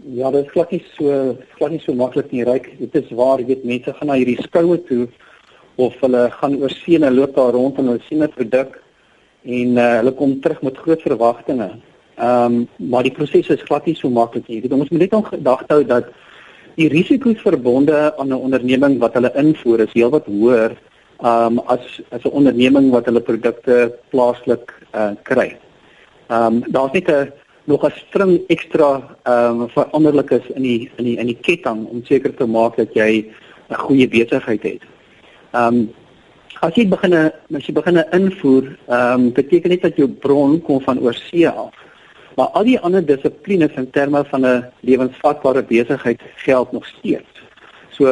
Ja, 0.04 0.30
dit 0.32 0.46
is 0.46 0.52
glad 0.52 0.72
nie 0.72 0.84
so 0.98 1.38
glad 1.58 1.72
nie 1.72 1.80
so 1.80 1.94
maklik 1.94 2.32
nie. 2.32 2.44
Ryk, 2.44 2.78
dit 2.80 2.96
is 2.96 3.10
waar 3.12 3.40
jy 3.40 3.46
weet 3.46 3.64
mense 3.64 3.94
gaan 3.94 4.08
na 4.08 4.14
hierdie 4.14 4.42
skoue 4.44 4.78
toe 4.84 5.08
of 5.80 5.96
hulle 6.04 6.24
gaan 6.40 6.56
oor 6.62 6.74
see 6.76 7.00
en 7.00 7.16
loop 7.16 7.36
daar 7.36 7.56
rond 7.56 7.78
en 7.80 7.92
hulle 7.92 8.08
sien 8.08 8.24
'n 8.24 8.36
produk 8.38 8.82
en 9.44 9.78
uh, 9.78 9.96
hulle 10.00 10.12
kom 10.12 10.40
terug 10.42 10.62
met 10.62 10.78
groot 10.78 11.02
verwagtinge. 11.02 11.70
Ehm 12.20 12.56
um, 12.56 12.68
maar 12.92 13.04
die 13.04 13.16
proses 13.16 13.48
is 13.48 13.68
glad 13.68 13.86
nie 13.86 13.96
so 13.96 14.10
maklik 14.10 14.48
nie. 14.48 14.62
Dit 14.62 14.72
ons 14.72 14.90
moet 14.90 15.00
net 15.00 15.16
gedagte 15.34 15.74
hou 15.74 15.84
dat 15.84 16.12
die 16.76 16.90
risiko's 16.92 17.42
verbonde 17.42 18.14
aan 18.18 18.28
'n 18.28 18.46
onderneming 18.48 19.00
wat 19.00 19.14
hulle 19.14 19.32
invoer 19.36 19.80
is 19.80 19.94
heelwat 19.94 20.26
hoër 20.26 20.72
ehm 21.20 21.60
um, 21.60 21.60
as 21.66 22.02
as 22.12 22.24
'n 22.24 22.36
onderneming 22.40 22.92
wat 22.92 23.06
hulle 23.06 23.22
produkte 23.22 23.94
plaaslik 24.12 24.74
uh, 24.96 25.12
kry. 25.24 25.58
Ehm 26.28 26.46
um, 26.46 26.64
daar's 26.68 26.92
net 26.92 27.08
'n 27.08 27.32
nog 27.64 27.84
'n 27.86 27.92
string 27.96 28.40
ekstra 28.48 29.18
ehm 29.24 29.62
um, 29.62 29.70
veranderlikes 29.70 30.46
in 30.56 30.62
die 30.62 30.92
in 30.98 31.04
die 31.04 31.18
in 31.18 31.28
die 31.28 31.40
ketting 31.42 31.88
om 31.88 32.06
seker 32.06 32.36
te 32.36 32.46
maak 32.46 32.76
dat 32.76 32.94
jy 32.94 33.26
'n 33.70 33.76
goeie 33.76 34.08
besigheid 34.08 34.64
het. 34.64 34.84
Ehm 35.52 35.76
um, 35.76 35.90
as 36.62 36.76
jy 36.76 36.84
begin 36.92 37.14
as 37.16 37.66
jy 37.68 37.74
begin 37.74 38.02
invoer, 38.12 38.66
ehm 38.88 39.14
um, 39.14 39.32
beteken 39.34 39.70
dit 39.70 39.82
dat 39.82 39.96
jou 39.96 40.08
bron 40.08 40.62
kom 40.62 40.82
van 40.82 41.00
oorsee 41.00 41.50
af. 41.50 41.74
Maar 42.36 42.54
al 42.56 42.64
die 42.64 42.80
ander 42.80 43.06
dissiplines 43.06 43.74
in 43.76 43.90
terme 43.92 44.24
van 44.26 44.46
'n 44.46 44.66
lewensvatbare 44.80 45.64
besigheid 45.64 46.22
geld 46.36 46.72
nog 46.72 46.86
steeds. 46.86 47.34
So 47.90 48.06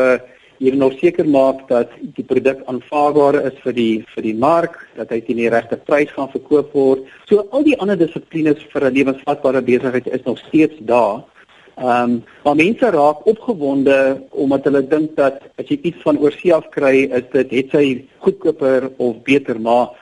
jy 0.57 0.71
moet 0.71 0.79
nog 0.79 0.99
seker 0.99 1.27
maak 1.29 1.67
dat 1.67 1.89
die 2.01 2.23
produk 2.23 2.59
aanvaarbaar 2.65 3.35
is 3.45 3.57
vir 3.63 3.73
die 3.73 4.05
vir 4.13 4.23
die 4.23 4.35
mark, 4.35 4.87
dat 4.95 5.09
hy 5.09 5.21
teen 5.21 5.37
die 5.37 5.49
regte 5.49 5.77
prys 5.77 6.11
gaan 6.11 6.29
verkoop 6.29 6.73
word. 6.73 6.99
So 7.29 7.47
al 7.51 7.63
die 7.63 7.77
ander 7.79 7.97
dissiplines 7.97 8.65
vir 8.73 8.85
'n 8.85 8.93
lewensvatbare 8.93 9.61
besigheid 9.61 10.07
is 10.07 10.23
nog 10.23 10.37
steeds 10.37 10.75
daar. 10.79 11.23
Ehm 11.77 12.11
um, 12.11 12.23
maar 12.43 12.55
mense 12.55 12.89
raak 12.89 13.25
opgewonde 13.29 14.23
omdat 14.29 14.63
hulle 14.63 14.81
dink 14.87 15.15
dat 15.15 15.43
as 15.61 15.67
jy 15.69 15.77
iets 15.85 16.01
van 16.01 16.17
oorsee 16.17 16.53
af 16.53 16.65
kry, 16.73 17.05
is 17.13 17.27
dit 17.31 17.51
het 17.53 17.75
sy 17.75 17.85
goedkoper 18.25 18.89
of 18.97 19.19
beter, 19.27 19.61
maar 19.61 19.93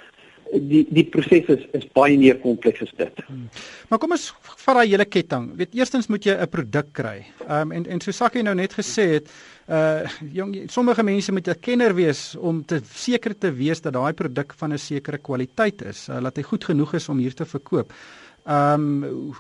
die 0.54 0.86
die 0.88 1.04
proses 1.12 1.50
is, 1.52 1.66
is 1.76 1.88
baie 1.98 2.18
meer 2.20 2.38
kompleks 2.40 2.86
as 2.86 2.94
dit. 2.96 3.22
Hmm. 3.28 3.48
Maar 3.90 4.00
kom 4.00 4.16
ons 4.16 4.30
vat 4.66 4.80
daai 4.80 4.94
hele 4.94 5.08
ketting. 5.10 5.50
Weet 5.60 5.76
eerstens 5.76 6.08
moet 6.08 6.26
jy 6.26 6.38
'n 6.38 6.48
produk 6.50 6.94
kry. 6.94 7.26
Ehm 7.48 7.62
um, 7.62 7.72
en 7.72 7.86
en 7.86 8.02
so 8.02 8.12
Sakie 8.12 8.44
nou 8.44 8.56
net 8.56 8.74
gesê 8.74 9.20
het, 9.20 9.28
uh 9.68 10.08
jong 10.32 10.70
sommige 10.72 11.04
mense 11.04 11.32
moet 11.32 11.48
'n 11.48 11.60
kenner 11.60 11.96
wees 11.96 12.36
om 12.36 12.64
te 12.66 12.80
seker 12.84 13.38
te 13.38 13.52
wees 13.52 13.82
dat 13.82 13.94
daai 13.94 14.14
produk 14.14 14.54
van 14.54 14.74
'n 14.74 14.78
sekere 14.78 15.18
kwaliteit 15.18 15.82
is, 15.82 16.08
uh, 16.10 16.22
dat 16.22 16.38
hy 16.38 16.44
goed 16.44 16.64
genoeg 16.64 16.94
is 16.94 17.10
om 17.10 17.18
hier 17.18 17.34
te 17.34 17.46
verkoop. 17.46 17.92
Ehm 18.46 19.04
um, 19.04 19.34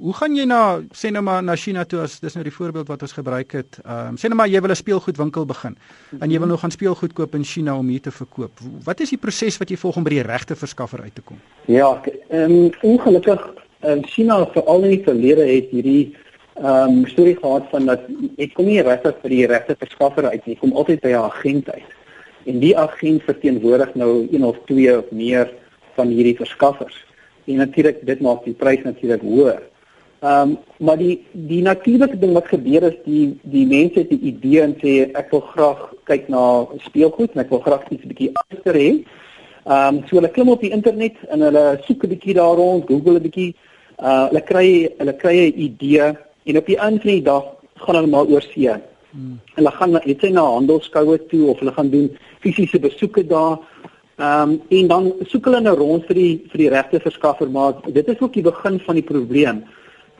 hoe 0.00 0.12
gaan 0.12 0.34
jy 0.36 0.44
na 0.44 0.82
sê 0.92 1.08
nou 1.08 1.22
maar 1.24 1.42
na 1.42 1.54
China 1.56 1.84
toe 1.88 2.02
as 2.02 2.18
dis 2.20 2.34
nou 2.36 2.42
die 2.44 2.52
voorbeeld 2.52 2.90
wat 2.92 3.02
ons 3.06 3.14
gebruik 3.16 3.54
het. 3.56 3.78
Ehm 3.84 4.10
um, 4.10 4.18
sê 4.20 4.28
nou 4.28 4.36
maar 4.36 4.50
jy 4.52 4.60
wil 4.60 4.70
'n 4.70 4.76
speelgoedwinkel 4.76 5.46
begin 5.46 5.76
en 6.20 6.30
jy 6.30 6.38
wil 6.38 6.48
nou 6.48 6.58
gaan 6.58 6.70
speelgoed 6.70 7.14
koop 7.14 7.34
in 7.34 7.44
China 7.44 7.78
om 7.78 7.88
hier 7.88 8.00
te 8.00 8.10
verkoop. 8.10 8.60
Wat 8.84 9.00
is 9.00 9.08
die 9.08 9.18
proses 9.18 9.56
wat 9.58 9.70
jy 9.70 9.76
volg 9.76 9.96
om 9.96 10.04
by 10.04 10.10
die 10.10 10.28
regte 10.28 10.56
verskaffer 10.56 11.00
uit 11.00 11.14
te 11.14 11.22
kom? 11.22 11.40
Ja, 11.64 12.02
ehm 12.28 12.52
um, 12.52 12.70
ongelukkig 12.82 13.48
in 13.80 14.04
China 14.04 14.46
veral 14.52 14.84
in 14.84 14.90
die 14.90 15.04
verlede 15.04 15.48
het 15.48 15.70
hierdie 15.70 16.14
ehm 16.54 17.00
um, 17.00 17.06
storie 17.06 17.36
gehad 17.40 17.64
van 17.70 17.86
dat 17.86 18.00
ek 18.36 18.54
kom 18.54 18.66
nie 18.66 18.82
regtig 18.82 19.16
vir 19.22 19.30
die 19.30 19.46
regte 19.46 19.76
verskaffer 19.78 20.28
uit 20.28 20.46
nie. 20.46 20.54
Ek 20.54 20.60
kom 20.60 20.76
altyd 20.76 21.00
by 21.00 21.08
'n 21.08 21.24
agent 21.32 21.70
uit. 21.70 21.92
En 22.44 22.60
die 22.60 22.76
agent 22.76 23.22
verteenwoordig 23.22 23.94
nou 23.94 24.28
een 24.30 24.44
of 24.44 24.56
twee 24.66 24.98
of 24.98 25.10
meer 25.10 25.48
van 25.96 26.08
hierdie 26.08 26.36
verskaffers 26.36 27.08
en 27.50 27.64
natuurlik 27.64 28.06
dit 28.06 28.20
maak 28.20 28.44
die 28.44 28.54
prys 28.54 28.82
natuurlik 28.84 29.22
hoër. 29.22 29.60
Ehm 30.20 30.50
um, 30.50 30.58
maar 30.78 30.98
die 30.98 31.26
die 31.32 31.62
natuurlike 31.62 32.18
ding 32.18 32.32
wat 32.32 32.48
gebeur 32.48 32.82
is 32.82 32.96
die 33.04 33.38
die 33.42 33.66
mense 33.66 33.98
het 33.98 34.10
'n 34.10 34.26
idee 34.32 34.60
en 34.60 34.74
sê 34.82 35.10
ek 35.20 35.30
wil 35.30 35.40
graag 35.40 35.80
kyk 36.04 36.28
na 36.28 36.66
speelgoed 36.78 37.30
en 37.32 37.40
ek 37.40 37.50
wil 37.50 37.60
graag 37.60 37.88
iets 37.88 38.04
bietjie 38.04 38.32
anders 38.34 38.76
hê. 38.76 38.90
Ehm 39.64 39.94
um, 39.94 40.02
so 40.06 40.16
hulle 40.16 40.30
klim 40.30 40.48
op 40.48 40.60
die 40.60 40.74
internet 40.76 41.16
en 41.28 41.40
hulle 41.40 41.80
soek 41.86 42.04
'n 42.04 42.12
bietjie 42.12 42.34
daar 42.34 42.56
rond, 42.56 42.86
Google 42.86 43.18
'n 43.18 43.22
bietjie. 43.22 43.54
Uh 43.98 44.26
hulle 44.28 44.42
kry 44.42 44.68
hulle 44.98 45.16
kry 45.16 45.36
'n 45.36 45.60
idee 45.60 46.12
en 46.44 46.56
op 46.56 46.66
die 46.66 46.78
einde 46.78 47.00
van 47.00 47.10
die 47.10 47.22
dag 47.22 47.44
gaan 47.74 47.94
hulle 47.94 48.06
maar 48.06 48.26
oor 48.26 48.42
see. 48.42 48.72
Hmm. 49.10 49.40
Hulle 49.54 49.70
gaan 49.70 49.90
net 49.90 50.22
na 50.30 50.42
handelskoue 50.42 51.26
toe 51.26 51.48
of 51.50 51.58
hulle 51.58 51.72
gaan 51.72 51.90
doen 51.90 52.16
fisiese 52.40 52.78
besoeke 52.78 53.26
daar 53.26 53.58
Ehm 54.20 54.50
um, 54.50 54.62
en 54.68 54.86
dan 54.86 55.12
soek 55.20 55.46
hulle 55.48 55.60
nou 55.64 55.72
rond 55.76 56.04
vir 56.04 56.18
die 56.18 56.32
vir 56.52 56.60
die 56.60 56.72
regte 56.72 56.98
verskaffer 57.00 57.48
maar 57.48 57.78
dit 57.86 58.08
is 58.12 58.18
ook 58.20 58.34
die 58.36 58.44
begin 58.44 58.74
van 58.84 58.98
die 58.98 59.06
probleem. 59.12 59.62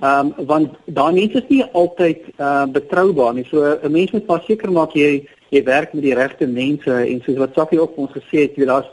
Ehm 0.01 0.31
um, 0.39 0.47
want 0.49 0.79
daai 0.87 1.13
mense 1.13 1.43
is 1.43 1.49
nie 1.49 1.65
altyd 1.83 2.23
uh, 2.39 2.65
betroubaar 2.77 3.35
nie. 3.35 3.45
So 3.51 3.61
'n 3.61 3.93
mens 3.93 4.11
moet 4.11 4.27
maar 4.27 4.41
seker 4.47 4.73
maak 4.73 4.97
jy 4.97 5.27
jy 5.51 5.63
werk 5.65 5.93
met 5.93 6.03
die 6.03 6.15
regte 6.15 6.47
mense 6.47 6.95
en 6.95 7.21
soos 7.25 7.37
wat 7.37 7.55
Sakie 7.55 7.81
ook 7.81 7.97
ons 7.97 8.11
gesê 8.17 8.47
het, 8.47 8.57
jy 8.57 8.65
daar's 8.65 8.89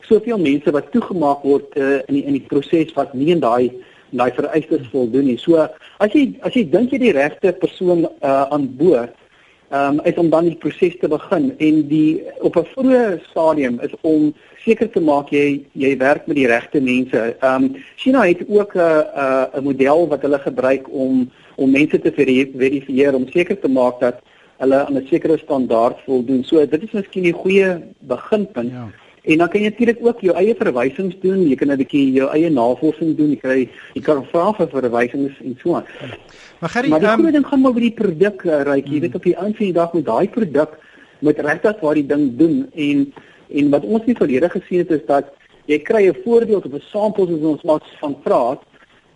soveel 0.00 0.38
mense 0.38 0.70
wat 0.70 0.90
toegemaak 0.90 1.42
word 1.42 1.76
uh, 1.76 2.00
in 2.08 2.14
die, 2.14 2.24
in 2.24 2.32
die 2.32 2.46
proses 2.48 2.92
wat 2.94 3.14
nie 3.14 3.30
in 3.30 3.40
daai 3.40 3.70
daai 4.10 4.32
vereistes 4.32 4.90
voldoen 4.90 5.24
nie. 5.24 5.38
So 5.38 5.68
as 5.98 6.12
jy 6.12 6.34
as 6.42 6.54
jy 6.54 6.64
dink 6.70 6.90
jy 6.90 6.98
die 6.98 7.14
regte 7.14 7.52
persoon 7.52 8.08
uh, 8.08 8.44
aan 8.50 8.66
boord 8.76 9.14
ehm 9.14 9.17
um, 9.70 10.00
is 10.04 10.14
om 10.14 10.30
dan 10.30 10.44
die 10.44 10.56
proses 10.56 10.96
te 11.00 11.08
begin 11.08 11.54
en 11.58 11.82
die 11.88 12.22
op 12.40 12.56
'n 12.56 12.68
vroeë 12.74 13.20
stadium 13.30 13.80
is 13.80 13.94
om 14.00 14.34
seker 14.64 14.90
te 14.90 15.00
maak 15.00 15.30
jy 15.30 15.64
jy 15.72 15.96
werk 15.96 16.26
met 16.26 16.36
die 16.36 16.46
regte 16.46 16.80
mense. 16.80 17.36
Ehm 17.40 17.64
um, 17.64 17.76
China 17.96 18.22
het 18.22 18.42
ook 18.48 18.74
'n 18.74 18.80
'n 18.80 19.58
'n 19.58 19.64
model 19.64 20.08
wat 20.08 20.22
hulle 20.22 20.38
gebruik 20.38 20.88
om 20.90 21.30
om 21.56 21.70
mense 21.70 22.00
te 22.00 22.12
verifieer 22.12 23.14
om 23.14 23.28
seker 23.28 23.58
te 23.58 23.68
maak 23.68 24.00
dat 24.00 24.22
hulle 24.58 24.86
aan 24.86 24.96
'n 24.96 25.06
sekere 25.10 25.38
standaard 25.38 25.98
voldoen. 26.04 26.44
So 26.44 26.66
dit 26.66 26.82
is 26.82 26.90
miskien 26.90 27.24
'n 27.24 27.32
goeie 27.32 27.78
beginpunt. 27.98 28.70
Ja. 28.70 28.88
En 29.28 29.38
dan 29.38 29.48
kan 29.48 29.60
jy 29.60 29.68
natuurlik 29.68 29.98
ook 30.00 30.20
jou 30.24 30.34
eie 30.40 30.54
verwysings 30.56 31.16
doen. 31.20 31.42
Jy 31.48 31.56
kan 31.60 31.68
'n 31.70 31.76
bietjie 31.76 32.12
jou 32.12 32.28
eie 32.32 32.50
navorsing 32.50 33.16
doen. 33.16 33.30
Jy 33.30 33.36
kry 33.36 33.68
jy 33.94 34.02
kan 34.02 34.24
vra 34.24 34.52
vir 34.56 34.68
verwysings 34.68 35.34
en 35.44 35.58
so 35.62 35.74
aan. 35.74 35.84
Maar 36.60 36.70
Gerry, 36.70 36.88
maar 36.88 37.00
die 37.00 37.08
um, 37.08 37.32
ding 37.32 37.46
gaan 37.46 37.60
maar 37.60 37.74
by 37.74 37.80
die 37.80 37.98
produk 37.98 38.44
uh, 38.44 38.62
ry. 38.62 38.78
Jy 38.80 38.88
hmm. 38.88 39.00
weet 39.00 39.14
op 39.14 39.22
die 39.22 39.36
einde 39.36 39.56
van 39.56 39.66
die 39.66 39.72
dag 39.72 39.92
met 39.92 40.04
daai 40.04 40.28
produk 40.28 40.78
moet 41.18 41.38
regtig 41.38 41.80
waar 41.80 41.94
die 41.94 42.06
ding 42.06 42.36
doen 42.38 42.70
en 42.74 43.12
en 43.48 43.70
wat 43.70 43.84
ons 43.84 44.04
nie 44.06 44.16
verlede 44.16 44.48
gesien 44.48 44.78
het 44.78 44.90
is 44.90 45.04
dat 45.06 45.30
jy 45.66 45.78
kry 45.78 46.08
'n 46.08 46.16
voorbeeld 46.24 46.64
of 46.64 46.72
'n 46.72 46.88
samples 46.88 47.28
as 47.28 47.44
ons 47.52 47.62
maar 47.62 47.80
van 48.00 48.16
praat. 48.22 48.60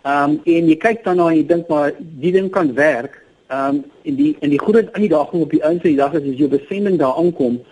Ehm 0.03 0.29
um, 0.29 0.41
en 0.45 0.67
jy 0.69 0.77
kyk 0.77 1.03
dan 1.03 1.17
na 1.17 1.29
en 1.29 1.37
jy 1.37 1.45
dink 1.45 1.67
maar 1.67 1.91
die 1.97 2.31
ding 2.31 2.51
kan 2.51 2.73
werk. 2.73 3.21
Ehm 3.47 3.75
um, 3.75 3.83
en 4.03 4.15
die 4.15 4.37
en 4.39 4.49
die 4.49 4.61
groot 4.61 4.93
uitdaging 4.93 5.41
op 5.41 5.49
die 5.49 5.63
einde 5.63 5.81
van 5.81 5.89
die 5.89 5.97
dag 5.97 6.13
is 6.13 6.29
as 6.31 6.37
jy 6.37 6.47
besending 6.47 6.99
daar 6.99 7.17
aankom 7.17 7.63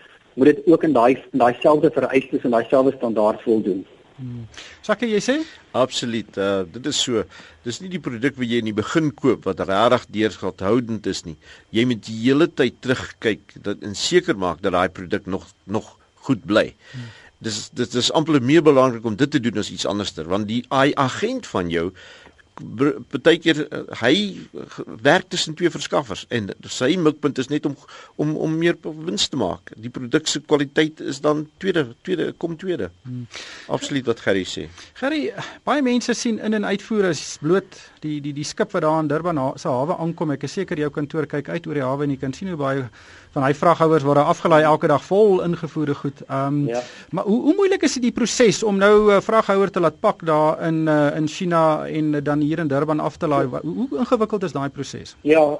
moet 0.41 0.55
dit 0.55 0.67
ook 0.73 0.83
in 0.87 0.93
daai 0.97 1.21
daai 1.37 1.53
selfde 1.61 1.91
vereistes 1.93 2.45
en 2.47 2.55
daai 2.55 2.65
selfde 2.69 2.95
standaard 2.97 3.43
voldoen. 3.45 3.83
Hmm. 4.17 4.45
Sakke 4.85 5.05
jy 5.09 5.19
sê? 5.21 5.35
Absoluut. 5.77 6.37
Uh, 6.37 6.63
dit 6.73 6.89
is 6.89 6.97
so. 7.05 7.23
Dis 7.65 7.79
nie 7.81 7.91
die 7.93 8.01
produk 8.01 8.37
wat 8.41 8.49
jy 8.49 8.61
in 8.61 8.69
die 8.71 8.77
begin 8.77 9.11
koop 9.17 9.45
wat 9.49 9.61
regtig 9.69 10.07
deurgehoudend 10.17 11.05
is 11.09 11.23
nie. 11.27 11.37
Jy 11.77 11.85
moet 11.89 12.01
die 12.09 12.17
hele 12.23 12.49
tyd 12.49 12.81
terugkyk 12.81 13.57
dat 13.67 13.85
en 13.85 13.93
seker 13.97 14.37
maak 14.37 14.63
dat 14.65 14.73
daai 14.77 14.89
produk 14.89 15.29
nog 15.29 15.45
nog 15.65 15.93
goed 16.25 16.41
bly. 16.49 16.71
Hmm. 16.93 17.09
Dis 17.45 17.61
dit 17.77 18.01
is 18.01 18.11
amper 18.17 18.41
meer 18.41 18.65
belangrik 18.65 19.05
om 19.05 19.17
dit 19.17 19.31
te 19.31 19.41
doen 19.41 19.61
as 19.61 19.71
iets 19.73 19.87
anderster 19.89 20.29
want 20.29 20.49
die 20.49 20.63
agent 20.69 21.49
van 21.49 21.69
jou 21.73 21.91
baie 22.61 23.39
keer 23.41 23.63
uh, 23.67 23.81
hy 24.01 24.13
werk 25.01 25.29
tussen 25.29 25.55
twee 25.57 25.71
verskaffers 25.73 26.25
en 26.29 26.49
sy 26.67 26.95
mikpunt 26.97 27.39
is 27.41 27.49
net 27.51 27.65
om 27.65 27.75
om 28.21 28.35
om 28.37 28.57
meer 28.57 28.77
wins 28.81 29.27
te 29.31 29.39
maak. 29.39 29.73
Die 29.75 29.91
produk 29.93 30.27
se 30.27 30.41
kwaliteit 30.41 30.99
is 30.99 31.21
dan 31.21 31.47
tweede 31.57 31.87
tweede 32.01 32.31
kom 32.37 32.57
tweede. 32.57 32.91
Hmm. 33.03 33.27
Absoluut 33.67 34.05
wat 34.05 34.19
Gerry 34.25 34.43
sê. 34.47 34.67
Gerry, 34.99 35.23
baie 35.67 35.81
mense 35.85 36.13
sien 36.17 36.39
in 36.39 36.57
en 36.57 36.65
uitvoer 36.65 37.11
as 37.11 37.37
bloot 37.41 37.79
die 38.05 38.19
die 38.21 38.33
die 38.33 38.47
skip 38.47 38.71
wat 38.75 38.85
daar 38.85 39.01
in 39.03 39.09
Durban 39.11 39.41
se 39.59 39.69
hawe 39.69 39.97
aankom. 39.97 40.35
Ek 40.37 40.45
is 40.47 40.59
seker 40.59 40.79
jou 40.79 40.91
kantoor 40.93 41.27
kyk 41.29 41.49
uit 41.49 41.67
oor 41.67 41.79
die 41.79 41.85
hawe 41.85 42.05
en 42.05 42.15
jy 42.15 42.21
kan 42.21 42.33
sien 42.33 42.53
hoe 42.53 42.59
baie 42.59 42.87
van 43.31 43.45
hy 43.45 43.53
vraghouers 43.55 44.03
word 44.03 44.19
afgelaai 44.19 44.63
elke 44.67 44.89
dag 44.91 45.03
vol 45.07 45.39
ingevoerde 45.45 45.95
goed. 45.95 46.23
Ehm 46.27 46.47
um, 46.47 46.67
ja. 46.67 46.81
maar 47.11 47.23
hoe 47.23 47.41
hoe 47.41 47.55
moeilik 47.55 47.83
is 47.87 47.93
dit 47.97 48.09
die 48.09 48.15
proses 48.15 48.63
om 48.63 48.77
nou 48.77 49.11
'n 49.15 49.21
vraghouer 49.21 49.71
te 49.71 49.79
laat 49.79 49.99
pak 49.99 50.25
daar 50.25 50.61
in 50.67 50.87
uh, 50.87 51.15
in 51.15 51.27
China 51.27 51.87
en 51.87 52.23
dan 52.23 52.39
hier 52.39 52.50
in 52.59 52.67
Durban 52.67 52.99
af 52.99 53.17
te 53.17 53.27
laai? 53.27 53.45
Hoe, 53.47 53.59
hoe 53.75 53.99
ingewikkeld 53.99 54.43
is 54.43 54.51
daai 54.51 54.69
proses? 54.69 55.15
Ja, 55.21 55.59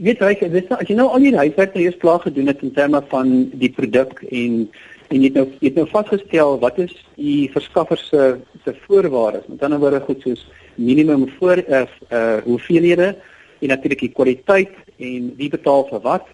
weet 0.00 0.18
jy, 0.18 0.48
dis 0.48 0.70
as 0.70 0.88
jy 0.88 0.94
nou 0.94 1.08
al 1.08 1.20
die 1.24 1.36
huiswerk 1.36 1.74
eers 1.74 1.98
klaar 2.00 2.20
gedoen 2.20 2.46
het 2.46 2.62
in 2.62 2.72
terme 2.72 3.02
van 3.08 3.50
die 3.52 3.70
produk 3.70 4.22
en 4.30 4.68
en 5.10 5.18
jy 5.18 5.26
het 5.26 5.38
nou 5.40 5.46
jy 5.58 5.66
het 5.72 5.78
nou 5.80 5.86
vasgestel 5.90 6.58
wat 6.62 6.78
is 6.78 6.92
die 7.16 7.50
verskaffer 7.50 7.98
se 7.98 8.38
se 8.64 8.74
voorwaardes. 8.86 9.48
Met 9.48 9.62
ander 9.62 9.80
woorde 9.82 10.00
goed 10.06 10.22
soos 10.22 10.46
minimum 10.74 11.28
voor 11.38 11.58
uh, 11.66 11.84
uh 12.12 12.38
hoeveelhede 12.44 13.16
en 13.60 13.68
natuurlik 13.68 14.00
die 14.00 14.14
kwaliteit 14.14 14.76
en 14.96 15.32
wie 15.36 15.50
betaal 15.50 15.86
vir 15.90 16.00
wat 16.04 16.28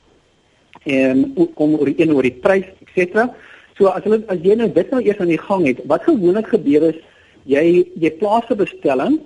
en 0.85 1.33
kom 1.55 1.75
oor 1.75 1.89
een 1.89 2.13
oor 2.13 2.23
die 2.23 2.37
prys 2.43 2.69
ens. 2.95 3.33
So 3.77 3.89
as 3.93 4.05
hulle 4.05 4.23
as 4.33 4.41
jy 4.45 4.57
nou 4.57 4.69
dit 4.73 4.91
nou 4.91 5.03
eers 5.03 5.19
aan 5.21 5.33
die 5.33 5.41
gang 5.41 5.67
het, 5.67 5.81
wat 5.85 6.05
gewoonlik 6.05 6.49
gebeur 6.53 6.91
is 6.93 7.01
jy 7.45 7.87
jy 7.95 8.11
plaas 8.21 8.49
'n 8.51 8.57
bestelling 8.57 9.19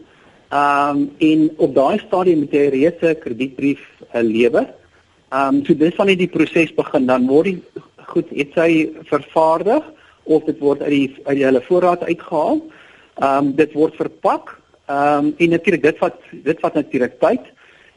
ehm 0.51 0.97
um, 0.97 1.11
en 1.19 1.51
op 1.57 1.75
daai 1.75 1.99
stadium 1.99 2.39
moet 2.39 2.53
jy 2.53 2.69
reeds 2.75 3.03
'n 3.03 3.19
kredietbrief 3.23 3.83
uh, 4.15 4.23
lewer. 4.23 4.67
Ehm 5.31 5.55
um, 5.55 5.65
so 5.65 5.75
dis 5.75 5.97
wanneer 5.97 6.19
die 6.19 6.35
proses 6.37 6.75
begin 6.75 7.07
dan 7.07 7.27
word 7.27 7.45
die 7.45 7.63
goed 8.13 8.31
het 8.35 8.51
sy 8.55 8.91
vervaardig 9.07 9.85
of 10.25 10.45
dit 10.45 10.59
word 10.59 10.83
uit 10.83 10.91
die 10.91 11.09
uit 11.25 11.37
die 11.37 11.45
hulle 11.45 11.63
voorraad 11.69 12.03
uitgehaal. 12.03 12.59
Ehm 13.23 13.47
um, 13.47 13.55
dit 13.55 13.73
word 13.73 13.95
verpak. 13.95 14.59
Ehm 14.87 15.31
um, 15.31 15.35
en 15.39 15.51
natuurlik 15.51 15.83
dit 15.83 15.99
vat 15.99 16.19
dit 16.33 16.61
vat 16.61 16.75
natuurlik 16.75 17.21
tyd. 17.21 17.47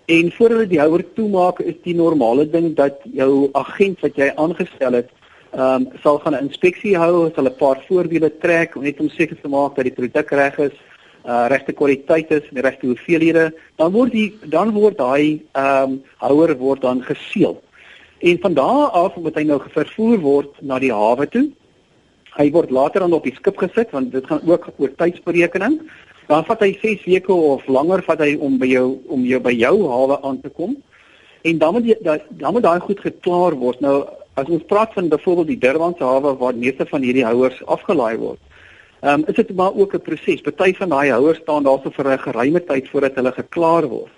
En 0.05 0.31
voordat 0.31 0.57
hulle 0.57 0.69
die 0.69 0.83
houer 0.83 1.03
toemaak, 1.15 1.59
is 1.59 1.75
die 1.83 1.95
normale 1.95 2.45
ding 2.49 2.75
dat 2.75 2.99
jou 3.13 3.49
agent 3.53 4.01
wat 4.01 4.15
jy 4.15 4.31
aangestel 4.35 5.01
het, 5.01 5.09
ehm 5.53 5.87
um, 5.87 5.91
sal 6.03 6.19
gaan 6.19 6.35
'n 6.35 6.45
inspeksie 6.45 6.97
hou, 6.97 7.31
sal 7.35 7.49
'n 7.49 7.57
paar 7.57 7.81
voorbeelde 7.87 8.31
trek 8.37 8.75
net 8.75 8.99
om 8.99 9.09
seker 9.09 9.41
te 9.41 9.47
maak 9.47 9.75
dat 9.75 9.85
die 9.85 9.99
produk 10.01 10.29
reg 10.31 10.57
is, 10.59 10.77
uh 11.25 11.45
regte 11.47 11.73
kwaliteit 11.73 12.31
is 12.31 12.47
en 12.49 12.59
die 12.59 12.63
regte 12.65 12.87
hoeveelhede, 12.87 13.51
dan 13.79 13.91
word 13.91 14.11
die 14.11 14.29
dan 14.43 14.71
word 14.75 14.97
daai 14.97 15.41
ehm 15.51 15.83
um, 15.83 15.99
houer 16.17 16.55
word 16.57 16.81
dan 16.81 17.03
geseël. 17.03 17.61
En 18.19 18.39
van 18.39 18.53
daar 18.53 18.89
af 19.03 19.15
moet 19.15 19.35
hy 19.35 19.43
nou 19.43 19.59
vervoer 19.73 20.19
word 20.19 20.61
na 20.61 20.79
die 20.79 20.91
hawe 20.91 21.27
toe. 21.27 21.49
Hy 22.37 22.49
word 22.51 22.71
later 22.71 23.03
dan 23.03 23.13
op 23.13 23.23
die 23.23 23.35
skip 23.35 23.57
gesit 23.57 23.91
want 23.91 24.11
dit 24.11 24.25
gaan 24.27 24.41
ook 24.47 24.71
oor 24.77 24.95
tydsberekening 24.95 25.79
dan 26.27 26.45
vat 26.47 26.61
hy 26.63 26.71
6 26.81 27.03
weke 27.05 27.33
of 27.33 27.65
langer 27.67 28.03
vat 28.07 28.21
hy 28.23 28.35
om 28.39 28.57
by 28.61 28.69
jou 28.69 28.87
om 29.11 29.25
jou 29.27 29.39
by 29.43 29.51
jou 29.55 29.75
hawe 29.91 30.19
aan 30.23 30.39
te 30.41 30.49
kom. 30.49 30.77
En 31.43 31.57
dan 31.59 31.75
moet 31.75 31.89
jy 31.91 31.97
dan 32.03 32.53
moet 32.55 32.63
daai 32.63 32.79
goed 32.79 32.99
geklaar 33.03 33.57
word. 33.59 33.81
Nou 33.83 34.05
as 34.39 34.49
ons 34.49 34.63
praat 34.69 34.93
van 34.95 35.11
byvoorbeeld 35.11 35.51
die 35.51 35.59
Durbanse 35.61 36.03
hawe 36.03 36.35
waar 36.39 36.55
meeste 36.55 36.87
van 36.89 37.03
hierdie 37.05 37.25
houers 37.27 37.59
afgelaai 37.65 38.17
word. 38.17 38.39
Ehm 39.03 39.19
um, 39.19 39.23
is 39.27 39.35
dit 39.35 39.55
maar 39.55 39.73
ook 39.75 39.93
'n 39.93 40.01
proses. 40.01 40.41
Party 40.41 40.73
van 40.73 40.89
daai 40.89 41.09
houers 41.11 41.37
staan 41.37 41.63
daarso 41.63 41.89
vir 41.89 42.07
'n 42.07 42.19
geruime 42.19 42.63
tyd 42.63 42.89
voordat 42.89 43.15
hulle 43.15 43.31
geklaar 43.31 43.87
word. 43.87 44.11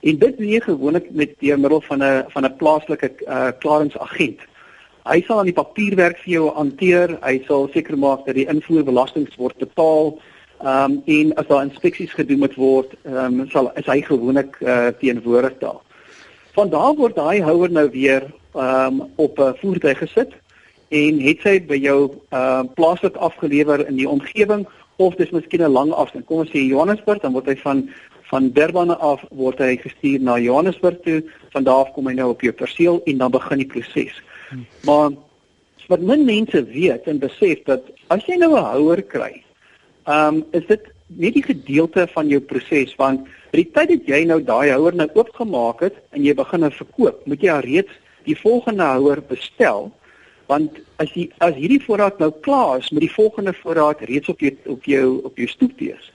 En 0.00 0.18
dit 0.18 0.38
doen 0.38 0.48
jy 0.48 0.60
gewoonlik 0.60 1.10
met 1.10 1.30
deur 1.38 1.60
middel 1.60 1.80
van 1.80 2.02
'n 2.02 2.24
van 2.28 2.44
'n 2.44 2.56
plaaslike 2.56 3.12
uh, 3.26 3.48
klaringsagent. 3.58 4.40
Hy 5.04 5.22
sal 5.22 5.38
aan 5.38 5.44
die 5.44 5.60
papierwerk 5.62 6.18
vir 6.18 6.32
jou 6.32 6.50
hanteer. 6.54 7.18
Hy 7.22 7.42
sal 7.46 7.68
seker 7.72 7.98
maak 7.98 8.26
dat 8.26 8.34
die 8.34 8.46
invoerbelasting 8.46 9.36
word 9.36 9.56
betaal. 9.56 10.18
Ehm 10.60 10.92
um, 10.92 11.02
en 11.04 11.34
as 11.34 11.46
daar 11.46 11.62
inspeksies 11.62 12.12
gedoen 12.12 12.38
moet 12.38 12.54
word, 12.54 12.92
ehm 13.04 13.40
um, 13.40 13.50
sal 13.50 13.72
is 13.74 13.86
hy 13.86 14.02
gewoonlik 14.02 14.56
uh, 14.60 14.86
teenwoordig 15.00 15.58
daar. 15.58 15.80
Van 16.52 16.68
daar 16.68 16.94
word 16.94 17.16
daai 17.16 17.42
houer 17.42 17.70
nou 17.70 17.90
weer 17.90 18.22
ehm 18.54 19.00
um, 19.00 19.12
op 19.16 19.38
'n 19.38 19.56
voertuig 19.60 19.98
gesit 19.98 20.32
en 20.88 21.20
het 21.20 21.42
sy 21.42 21.58
by 21.66 21.78
jou 21.82 22.00
ehm 22.30 22.66
uh, 22.66 22.74
plaaslik 22.78 23.16
afgelewer 23.16 23.86
in 23.88 23.96
die 23.96 24.08
omgewing 24.08 24.66
of 24.96 25.14
dis 25.14 25.30
miskien 25.30 25.62
'n 25.62 25.72
lang 25.72 25.92
afstand. 25.92 26.26
Kom 26.26 26.38
ons 26.38 26.50
sê 26.50 26.62
Johannesburg, 26.62 27.20
dan 27.20 27.32
word 27.32 27.46
hy 27.46 27.56
van 27.56 27.88
van 28.30 28.50
Durban 28.50 28.98
af 28.98 29.24
word 29.30 29.58
hy 29.58 29.76
gestuur 29.76 30.20
na 30.20 30.38
Johannesburg 30.38 31.00
toe. 31.04 31.22
Van 31.50 31.64
daar 31.64 31.84
af 31.86 31.92
kom 31.92 32.06
hy 32.06 32.14
nou 32.14 32.30
op 32.30 32.40
jou 32.40 32.52
perseel 32.52 33.00
en 33.04 33.18
dan 33.18 33.30
begin 33.30 33.58
die 33.58 33.66
proses. 33.66 34.22
Hmm. 34.48 34.66
Maar 34.82 35.10
wat 35.88 36.00
min 36.00 36.24
mense 36.24 36.64
weet 36.64 37.06
en 37.06 37.18
besef 37.18 37.62
dat 37.64 37.82
as 38.08 38.26
jy 38.26 38.36
nou 38.36 38.52
'n 38.54 38.64
houer 38.64 39.02
kry, 39.02 39.42
ehm 40.06 40.34
um, 40.34 40.44
is 40.52 40.66
dit 40.66 40.82
net 41.06 41.34
die 41.34 41.42
gedeelte 41.42 42.06
van 42.14 42.28
jou 42.28 42.40
proses 42.40 42.94
want 42.98 43.28
by 43.52 43.62
die 43.62 43.70
tyd 43.72 43.88
dat 43.88 44.08
jy 44.10 44.24
nou 44.24 44.40
daai 44.42 44.70
houer 44.70 44.94
nou 44.94 45.08
oopgemaak 45.14 45.80
het 45.80 45.94
en 46.10 46.24
jy 46.24 46.34
begin 46.34 46.60
nou 46.60 46.70
verkoop, 46.70 47.26
moet 47.26 47.42
jy 47.42 47.50
alreeds 47.50 47.92
die 48.24 48.36
volgende 48.36 48.82
houer 48.82 49.22
bestel 49.28 49.92
want 50.46 50.78
as 51.02 51.12
jy 51.14 51.28
as 51.44 51.54
hierdie 51.54 51.82
voorraad 51.84 52.18
nou 52.18 52.30
klaar 52.40 52.78
is, 52.78 52.90
moet 52.90 53.06
die 53.06 53.14
volgende 53.14 53.54
voorraad 53.62 54.04
reeds 54.10 54.28
op 54.28 54.40
jou 54.40 54.52
op 54.64 54.84
jou 54.84 55.06
op 55.24 55.36
jou 55.36 55.48
stoep 55.48 55.78
wees. 55.78 56.12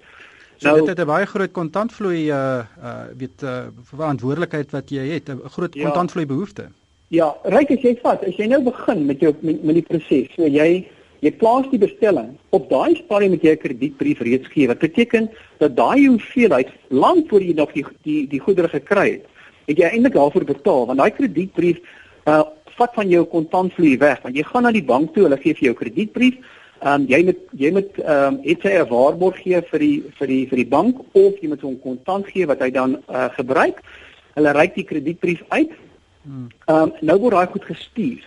So 0.61 0.67
nou, 0.67 0.79
dit 0.79 0.87
het 0.93 0.99
'n 0.99 1.09
baie 1.09 1.25
groot 1.25 1.51
kontantvloei 1.51 2.29
uh 2.29 2.63
uh 2.83 3.05
weet 3.17 3.41
uh 3.43 3.67
verantwoordelikheid 3.83 4.71
wat 4.71 4.89
jy 4.89 5.05
het, 5.13 5.29
'n 5.29 5.41
groot 5.49 5.73
ja, 5.73 5.83
kontantvloei 5.83 6.25
behoefte. 6.25 6.69
Ja, 7.07 7.35
ryk 7.43 7.71
as 7.71 7.81
jy 7.81 7.97
vat, 8.01 8.23
as 8.23 8.35
jy 8.35 8.45
nou 8.47 8.63
begin 8.63 9.05
met 9.05 9.19
jou 9.19 9.33
met, 9.39 9.63
met 9.63 9.75
die 9.75 9.83
proses, 9.87 10.29
so 10.35 10.47
jy 10.47 10.87
jy 11.21 11.31
plaas 11.31 11.67
die 11.69 11.79
bestelling 11.79 12.37
op 12.49 12.69
daai 12.69 12.95
stadium 12.95 13.31
met 13.31 13.41
jy 13.41 13.51
'n 13.51 13.57
kredietbrief 13.57 14.19
reeds 14.19 14.47
gee. 14.47 14.67
Wat 14.67 14.79
beteken 14.79 15.29
dat 15.57 15.75
daai 15.75 16.07
hoeveelheid 16.07 16.69
lank 16.89 17.29
voor 17.29 17.41
jy 17.41 17.53
nog 17.53 17.71
die 17.73 17.85
die 18.03 18.27
die 18.27 18.39
goedere 18.39 18.69
gekry 18.69 19.11
het, 19.11 19.25
het 19.65 19.77
jy 19.77 19.89
eintlik 19.89 20.13
daarvoor 20.13 20.45
betaal 20.45 20.85
want 20.85 20.99
daai 20.99 21.11
kredietbrief 21.11 21.77
uh 22.25 22.43
vat 22.77 22.93
van 22.93 23.09
jou 23.09 23.23
kontantvloei 23.25 23.97
weg 23.97 24.21
want 24.23 24.35
jy 24.35 24.43
gaan 24.47 24.63
na 24.63 24.71
die 24.71 24.85
bank 24.85 25.13
toe, 25.13 25.23
hulle 25.27 25.39
gee 25.41 25.53
vir 25.53 25.71
jou 25.71 25.75
kredietbrief. 25.81 26.37
Ehm 26.81 27.01
um, 27.01 27.07
jy 27.07 27.21
moet 27.25 27.41
jy 27.57 27.71
moet 27.71 27.99
ehm 28.01 28.33
um, 28.33 28.39
het 28.43 28.61
sy 28.61 28.73
'n 28.73 28.89
waarborg 28.89 29.37
gee 29.43 29.61
vir 29.71 29.79
die 29.79 30.03
vir 30.17 30.27
die 30.27 30.47
vir 30.49 30.57
die 30.57 30.71
bank 30.75 30.99
of 31.13 31.33
jy 31.41 31.47
moet 31.47 31.61
hom 31.61 31.79
kontant 31.79 32.27
gee 32.27 32.45
wat 32.45 32.59
hy 32.59 32.71
dan 32.71 32.97
uh, 33.09 33.29
gebruik. 33.37 33.81
Hulle 34.33 34.51
reik 34.51 34.75
die 34.75 34.87
kredietbrief 34.89 35.43
uit. 35.49 35.71
Hmm. 36.23 36.47
Ehm 36.65 36.77
um, 36.77 36.93
nou 37.01 37.17
word 37.19 37.33
daai 37.33 37.51
goed 37.53 37.65
gestuur. 37.65 38.23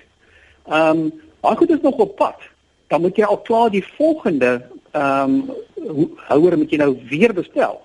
Ehm 0.66 0.90
um, 0.90 1.12
daai 1.40 1.56
goed 1.56 1.70
is 1.70 1.82
nog 1.82 1.98
op 1.98 2.16
pad. 2.16 2.38
Dan 2.86 3.00
moet 3.00 3.16
jy 3.16 3.24
al 3.24 3.42
klaar 3.42 3.70
die 3.70 3.84
volgende 3.96 4.62
ehm 4.92 5.42
um, 5.86 6.10
houer 6.28 6.58
moet 6.58 6.70
jy 6.70 6.78
nou 6.78 6.94
weer 7.10 7.34
bestel. 7.34 7.80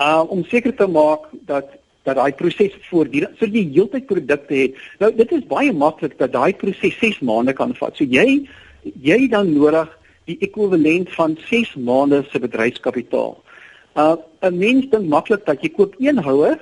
Uh 0.00 0.24
om 0.28 0.44
seker 0.44 0.74
te 0.74 0.86
maak 0.86 1.28
dat 1.44 1.68
dat 2.08 2.16
daai 2.16 2.32
proses 2.32 2.74
voortdurend 2.88 3.36
sodat 3.38 3.54
jy 3.54 3.66
heeltyd 3.74 4.06
produkte 4.06 4.54
het. 4.54 4.78
Nou 5.02 5.12
dit 5.14 5.32
is 5.32 5.46
baie 5.50 5.72
maklik 5.72 6.16
dat 6.18 6.32
daai 6.32 6.52
proses 6.56 6.96
6 6.98 7.20
maande 7.20 7.52
kan 7.56 7.74
vat. 7.76 7.96
So 7.96 8.04
jy 8.04 8.46
jy 9.04 9.28
dan 9.28 9.52
nodig 9.52 9.90
die 10.30 10.38
ekwivalent 10.40 11.10
van 11.16 11.36
6 11.50 11.74
maande 11.76 12.24
se 12.30 12.40
bedryfskapitaal. 12.40 13.36
Uh 13.96 14.16
'n 14.42 14.58
mens 14.58 14.88
dink 14.90 15.08
maklik 15.08 15.44
dat 15.46 15.62
jy 15.62 15.68
koop 15.68 15.94
een 15.98 16.18
houer 16.18 16.58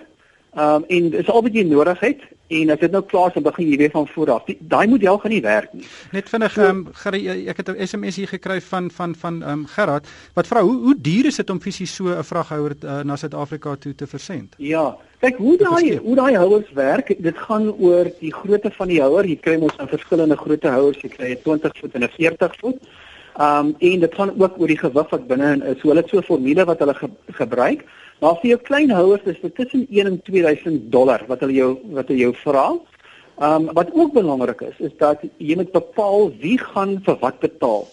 um, 0.55 0.85
en 0.89 1.11
dis 1.11 1.31
al 1.31 1.43
wat 1.43 1.55
jy 1.55 1.63
nodig 1.63 2.01
het 2.01 2.21
En 2.49 2.71
as 2.73 2.81
dit 2.81 2.91
nou 2.91 3.03
klaar 3.05 3.29
is, 3.29 3.35
dan 3.37 3.45
begin 3.45 3.69
jy 3.69 3.77
weer 3.77 3.91
van 3.93 4.07
voor 4.09 4.31
af. 4.33 4.47
Daai 4.73 4.87
model 4.89 5.19
gaan 5.21 5.33
nie 5.35 5.43
werk 5.45 5.73
nie. 5.77 5.85
Net 6.17 6.29
vinnig 6.33 6.55
ehm 6.57 6.79
so, 6.97 7.11
um, 7.13 7.49
ek 7.53 7.57
het 7.61 7.69
'n 7.69 7.87
SMS 7.87 8.17
hier 8.17 8.29
gekry 8.29 8.61
van 8.61 8.91
van 8.91 9.15
van 9.15 9.43
ehm 9.43 9.51
um, 9.51 9.67
Gerard 9.67 10.09
wat 10.35 10.47
vra 10.47 10.63
hoe 10.63 10.77
hoe 10.83 10.95
duur 11.01 11.27
is 11.27 11.37
dit 11.37 11.51
om 11.51 11.61
fisies 11.61 11.95
so 11.95 12.05
'n 12.09 12.25
vraghouer 12.25 12.73
uh, 12.85 13.03
na 13.03 13.17
Suid-Afrika 13.17 13.77
toe 13.77 13.95
te 13.95 14.07
versend? 14.07 14.55
Ja, 14.57 14.97
kyk 15.21 15.37
hoe 15.37 15.57
daai 15.57 15.97
hoe 15.97 16.15
daai 16.15 16.37
houers 16.37 16.73
werk. 16.73 17.15
Dit 17.19 17.39
gaan 17.39 17.73
oor 17.73 18.11
die 18.21 18.33
grootte 18.33 18.71
van 18.71 18.89
die 18.89 19.01
houer. 19.01 19.27
Jy 19.27 19.37
kry 19.37 19.57
mos 19.57 19.77
'n 19.79 19.89
verskillende 19.89 20.37
grootte 20.37 20.69
houers. 20.69 21.01
Jy 21.01 21.09
kry 21.09 21.31
'n 21.33 21.43
20 21.43 21.79
voet 21.81 21.95
en 21.95 22.03
'n 22.03 22.09
40 22.17 22.57
voet. 22.61 22.81
Ehm 23.37 23.67
um, 23.67 23.75
en 23.79 24.01
dit 24.01 24.15
gaan 24.15 24.33
ook 24.41 24.59
oor 24.59 24.67
die 24.67 24.79
gewig 24.79 25.11
wat 25.11 25.27
binne 25.27 25.53
in 25.53 25.63
is. 25.63 25.81
So 25.81 25.89
hulle 25.89 26.01
het 26.01 26.09
so 26.09 26.19
'n 26.19 26.23
formule 26.23 26.65
wat 26.65 26.79
hulle 26.79 26.95
ge 26.95 27.09
gebruik. 27.27 27.85
Maar 28.19 28.39
vir 28.43 28.51
jou 28.51 28.59
klein 28.67 28.91
houers 28.91 29.27
is 29.31 29.39
dit 29.43 29.55
tussen 29.55 29.87
1 29.95 30.07
en 30.11 30.17
2000 30.27 30.89
dollar 30.91 31.23
wat 31.31 31.45
hulle 31.45 31.55
jou 31.55 31.69
wat 31.95 32.09
hulle 32.11 32.25
jou 32.27 32.33
vra. 32.43 32.67
Ehm 33.39 33.69
um, 33.69 33.75
wat 33.79 33.93
ook 33.95 34.13
belangrik 34.17 34.65
is 34.67 34.81
is 34.89 34.97
dat 34.99 35.23
jy 35.37 35.55
moet 35.61 35.71
bepaal 35.73 36.33
wie 36.43 36.59
gaan 36.59 36.99
vir 37.07 37.19
wat 37.23 37.39
betaal. 37.39 37.87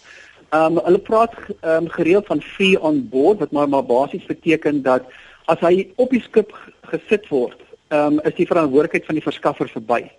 Ehm 0.50 0.78
um, 0.78 0.82
hulle 0.88 0.98
praat 0.98 1.36
ehm 1.60 1.86
um, 1.86 1.88
gereeld 1.98 2.26
van 2.26 2.42
free 2.42 2.80
on 2.80 3.08
board 3.08 3.38
wat 3.38 3.54
maar 3.54 3.68
maar 3.68 3.86
basies 3.86 4.26
beteken 4.26 4.82
dat 4.82 5.06
as 5.46 5.62
hy 5.62 5.88
op 5.94 6.10
die 6.10 6.22
skip 6.22 6.50
gesit 6.90 7.30
word, 7.30 7.62
ehm 7.88 8.18
um, 8.18 8.20
is 8.26 8.34
die 8.34 8.50
verantwoordelikheid 8.50 9.06
van 9.06 9.14
die 9.14 9.28
verskaffer 9.30 9.68
verby. 9.68 10.10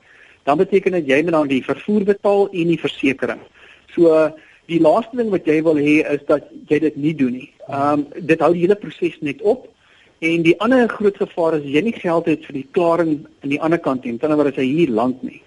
Dan 0.44 0.58
beteken 0.58 0.92
dit 1.02 1.08
jy 1.12 1.22
moet 1.24 1.36
dan 1.36 1.48
die 1.48 1.64
vervoer 1.64 2.04
betaal 2.16 2.48
en 2.48 2.76
die 2.76 2.80
versekerings. 2.80 3.72
So 3.92 4.32
die 4.72 4.80
laaste 4.80 5.20
ding 5.20 5.36
wat 5.36 5.48
jy 5.48 5.64
wil 5.64 5.76
hê 5.76 6.04
is 6.16 6.24
dat 6.28 6.48
jy 6.68 6.80
dit 6.80 6.96
nie 6.96 7.16
doen 7.16 7.42
nie. 7.42 7.52
Ehm 7.68 8.06
um, 8.06 8.08
dit 8.16 8.40
hou 8.40 8.54
die 8.54 8.64
hele 8.64 8.80
proses 8.80 9.20
net 9.20 9.44
op. 9.44 9.68
En 10.20 10.42
die 10.42 10.56
ander 10.60 10.88
groot 10.90 11.18
gevaar 11.18 11.60
is 11.60 11.66
as 11.66 11.74
jy 11.76 11.84
nie 11.86 11.94
geld 11.94 12.26
het 12.26 12.46
vir 12.48 12.58
die 12.58 12.68
klaring 12.74 13.12
aan 13.44 13.52
die 13.54 13.62
ander 13.62 13.78
kant 13.78 14.06
nie, 14.06 14.16
dan 14.18 14.34
word 14.34 14.56
dit 14.56 14.66
hier 14.66 14.90
lank 14.90 15.22
nie. 15.22 15.42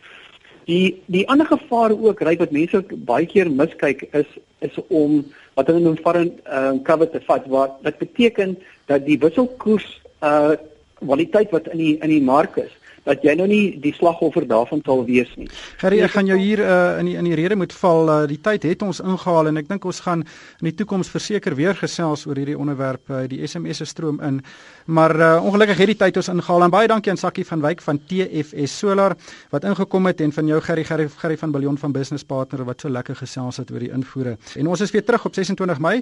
Die 0.70 1.00
die 1.10 1.24
ander 1.28 1.48
gevaar 1.48 1.90
ook, 1.90 2.22
ry 2.22 2.36
wat 2.38 2.54
mense 2.54 2.82
baie 3.08 3.26
keer 3.26 3.50
miskyk 3.50 4.06
is 4.14 4.30
is 4.60 4.76
om 4.88 5.24
wat 5.56 5.70
hulle 5.70 5.82
noem 5.82 5.96
foreign 6.04 6.34
uh, 6.46 6.76
cover 6.84 7.08
te 7.10 7.20
vat 7.26 7.46
wat 7.50 7.80
dit 7.82 7.98
beteken 7.98 8.58
dat 8.86 9.06
die 9.06 9.18
wisselkoers 9.18 9.88
uh 10.22 10.56
kwaliteit 11.00 11.48
wat 11.50 11.70
in 11.72 11.80
die 11.80 11.94
in 12.04 12.10
die 12.12 12.20
mark 12.20 12.58
is 12.60 12.72
dat 13.08 13.24
jy 13.24 13.34
nou 13.38 13.46
nie 13.50 13.78
die 13.80 13.92
slagoffer 13.96 14.46
daarvan 14.48 14.82
sal 14.84 15.04
wees 15.08 15.30
nie. 15.40 15.48
Gerry, 15.80 16.00
ek 16.04 16.14
gaan 16.14 16.28
jou 16.28 16.38
hier 16.38 16.62
uh, 16.64 16.98
in 17.00 17.10
die 17.10 17.16
in 17.20 17.28
die 17.28 17.36
rede 17.38 17.56
moet 17.56 17.72
val. 17.72 18.08
Uh, 18.08 18.18
die 18.30 18.40
tyd 18.42 18.66
het 18.68 18.82
ons 18.86 19.00
ingehaal 19.00 19.50
en 19.50 19.60
ek 19.60 19.68
dink 19.70 19.84
ons 19.88 20.02
gaan 20.04 20.24
in 20.60 20.68
die 20.70 20.74
toekoms 20.76 21.10
verseker 21.12 21.56
weer 21.58 21.76
gesels 21.78 22.26
oor 22.28 22.38
hierdie 22.38 22.58
onderwerp. 22.58 23.02
Uh, 23.10 23.24
die 23.30 23.40
SMS 23.46 23.82
se 23.82 23.88
stroom 23.88 24.20
in. 24.26 24.40
Maar 24.86 25.16
uh, 25.16 25.30
ongelukkig 25.44 25.82
het 25.82 25.92
die 25.94 25.98
tyd 26.04 26.20
ons 26.20 26.30
ingehaal. 26.32 26.66
En 26.66 26.74
baie 26.74 26.90
dankie 26.90 27.12
aan 27.12 27.20
Sakkie 27.20 27.46
van 27.48 27.64
Wyk 27.64 27.84
van 27.84 28.00
TFS 28.10 28.78
Solar 28.78 29.16
wat 29.50 29.64
ingekom 29.64 30.06
het 30.10 30.20
en 30.20 30.32
van 30.32 30.46
jou 30.52 30.60
Gerry 30.60 30.84
Gerry 30.84 31.08
Gerry 31.16 31.38
van 31.40 31.52
Billion 31.56 31.78
van 31.78 31.92
Business 31.92 32.24
Partner 32.24 32.64
wat 32.68 32.80
so 32.80 32.92
lekker 32.92 33.16
gesels 33.16 33.60
het 33.62 33.70
oor 33.72 33.82
die 33.82 33.92
invoere. 33.92 34.36
En 34.56 34.70
ons 34.70 34.80
is 34.80 34.92
weer 34.94 35.04
terug 35.04 35.24
op 35.24 35.34
26 35.34 35.78
Mei 35.78 36.00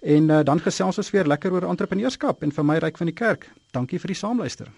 en 0.00 0.28
uh, 0.28 0.42
dan 0.44 0.60
gesels 0.62 0.98
ons 0.98 1.10
weer 1.10 1.26
lekker 1.26 1.52
oor 1.52 1.68
entrepreneurskap 1.68 2.42
en 2.42 2.54
vir 2.54 2.70
my 2.70 2.78
ryk 2.78 3.00
van 3.00 3.10
die 3.10 3.16
kerk. 3.16 3.50
Dankie 3.74 3.98
vir 3.98 4.14
die 4.14 4.22
saamluister. 4.22 4.70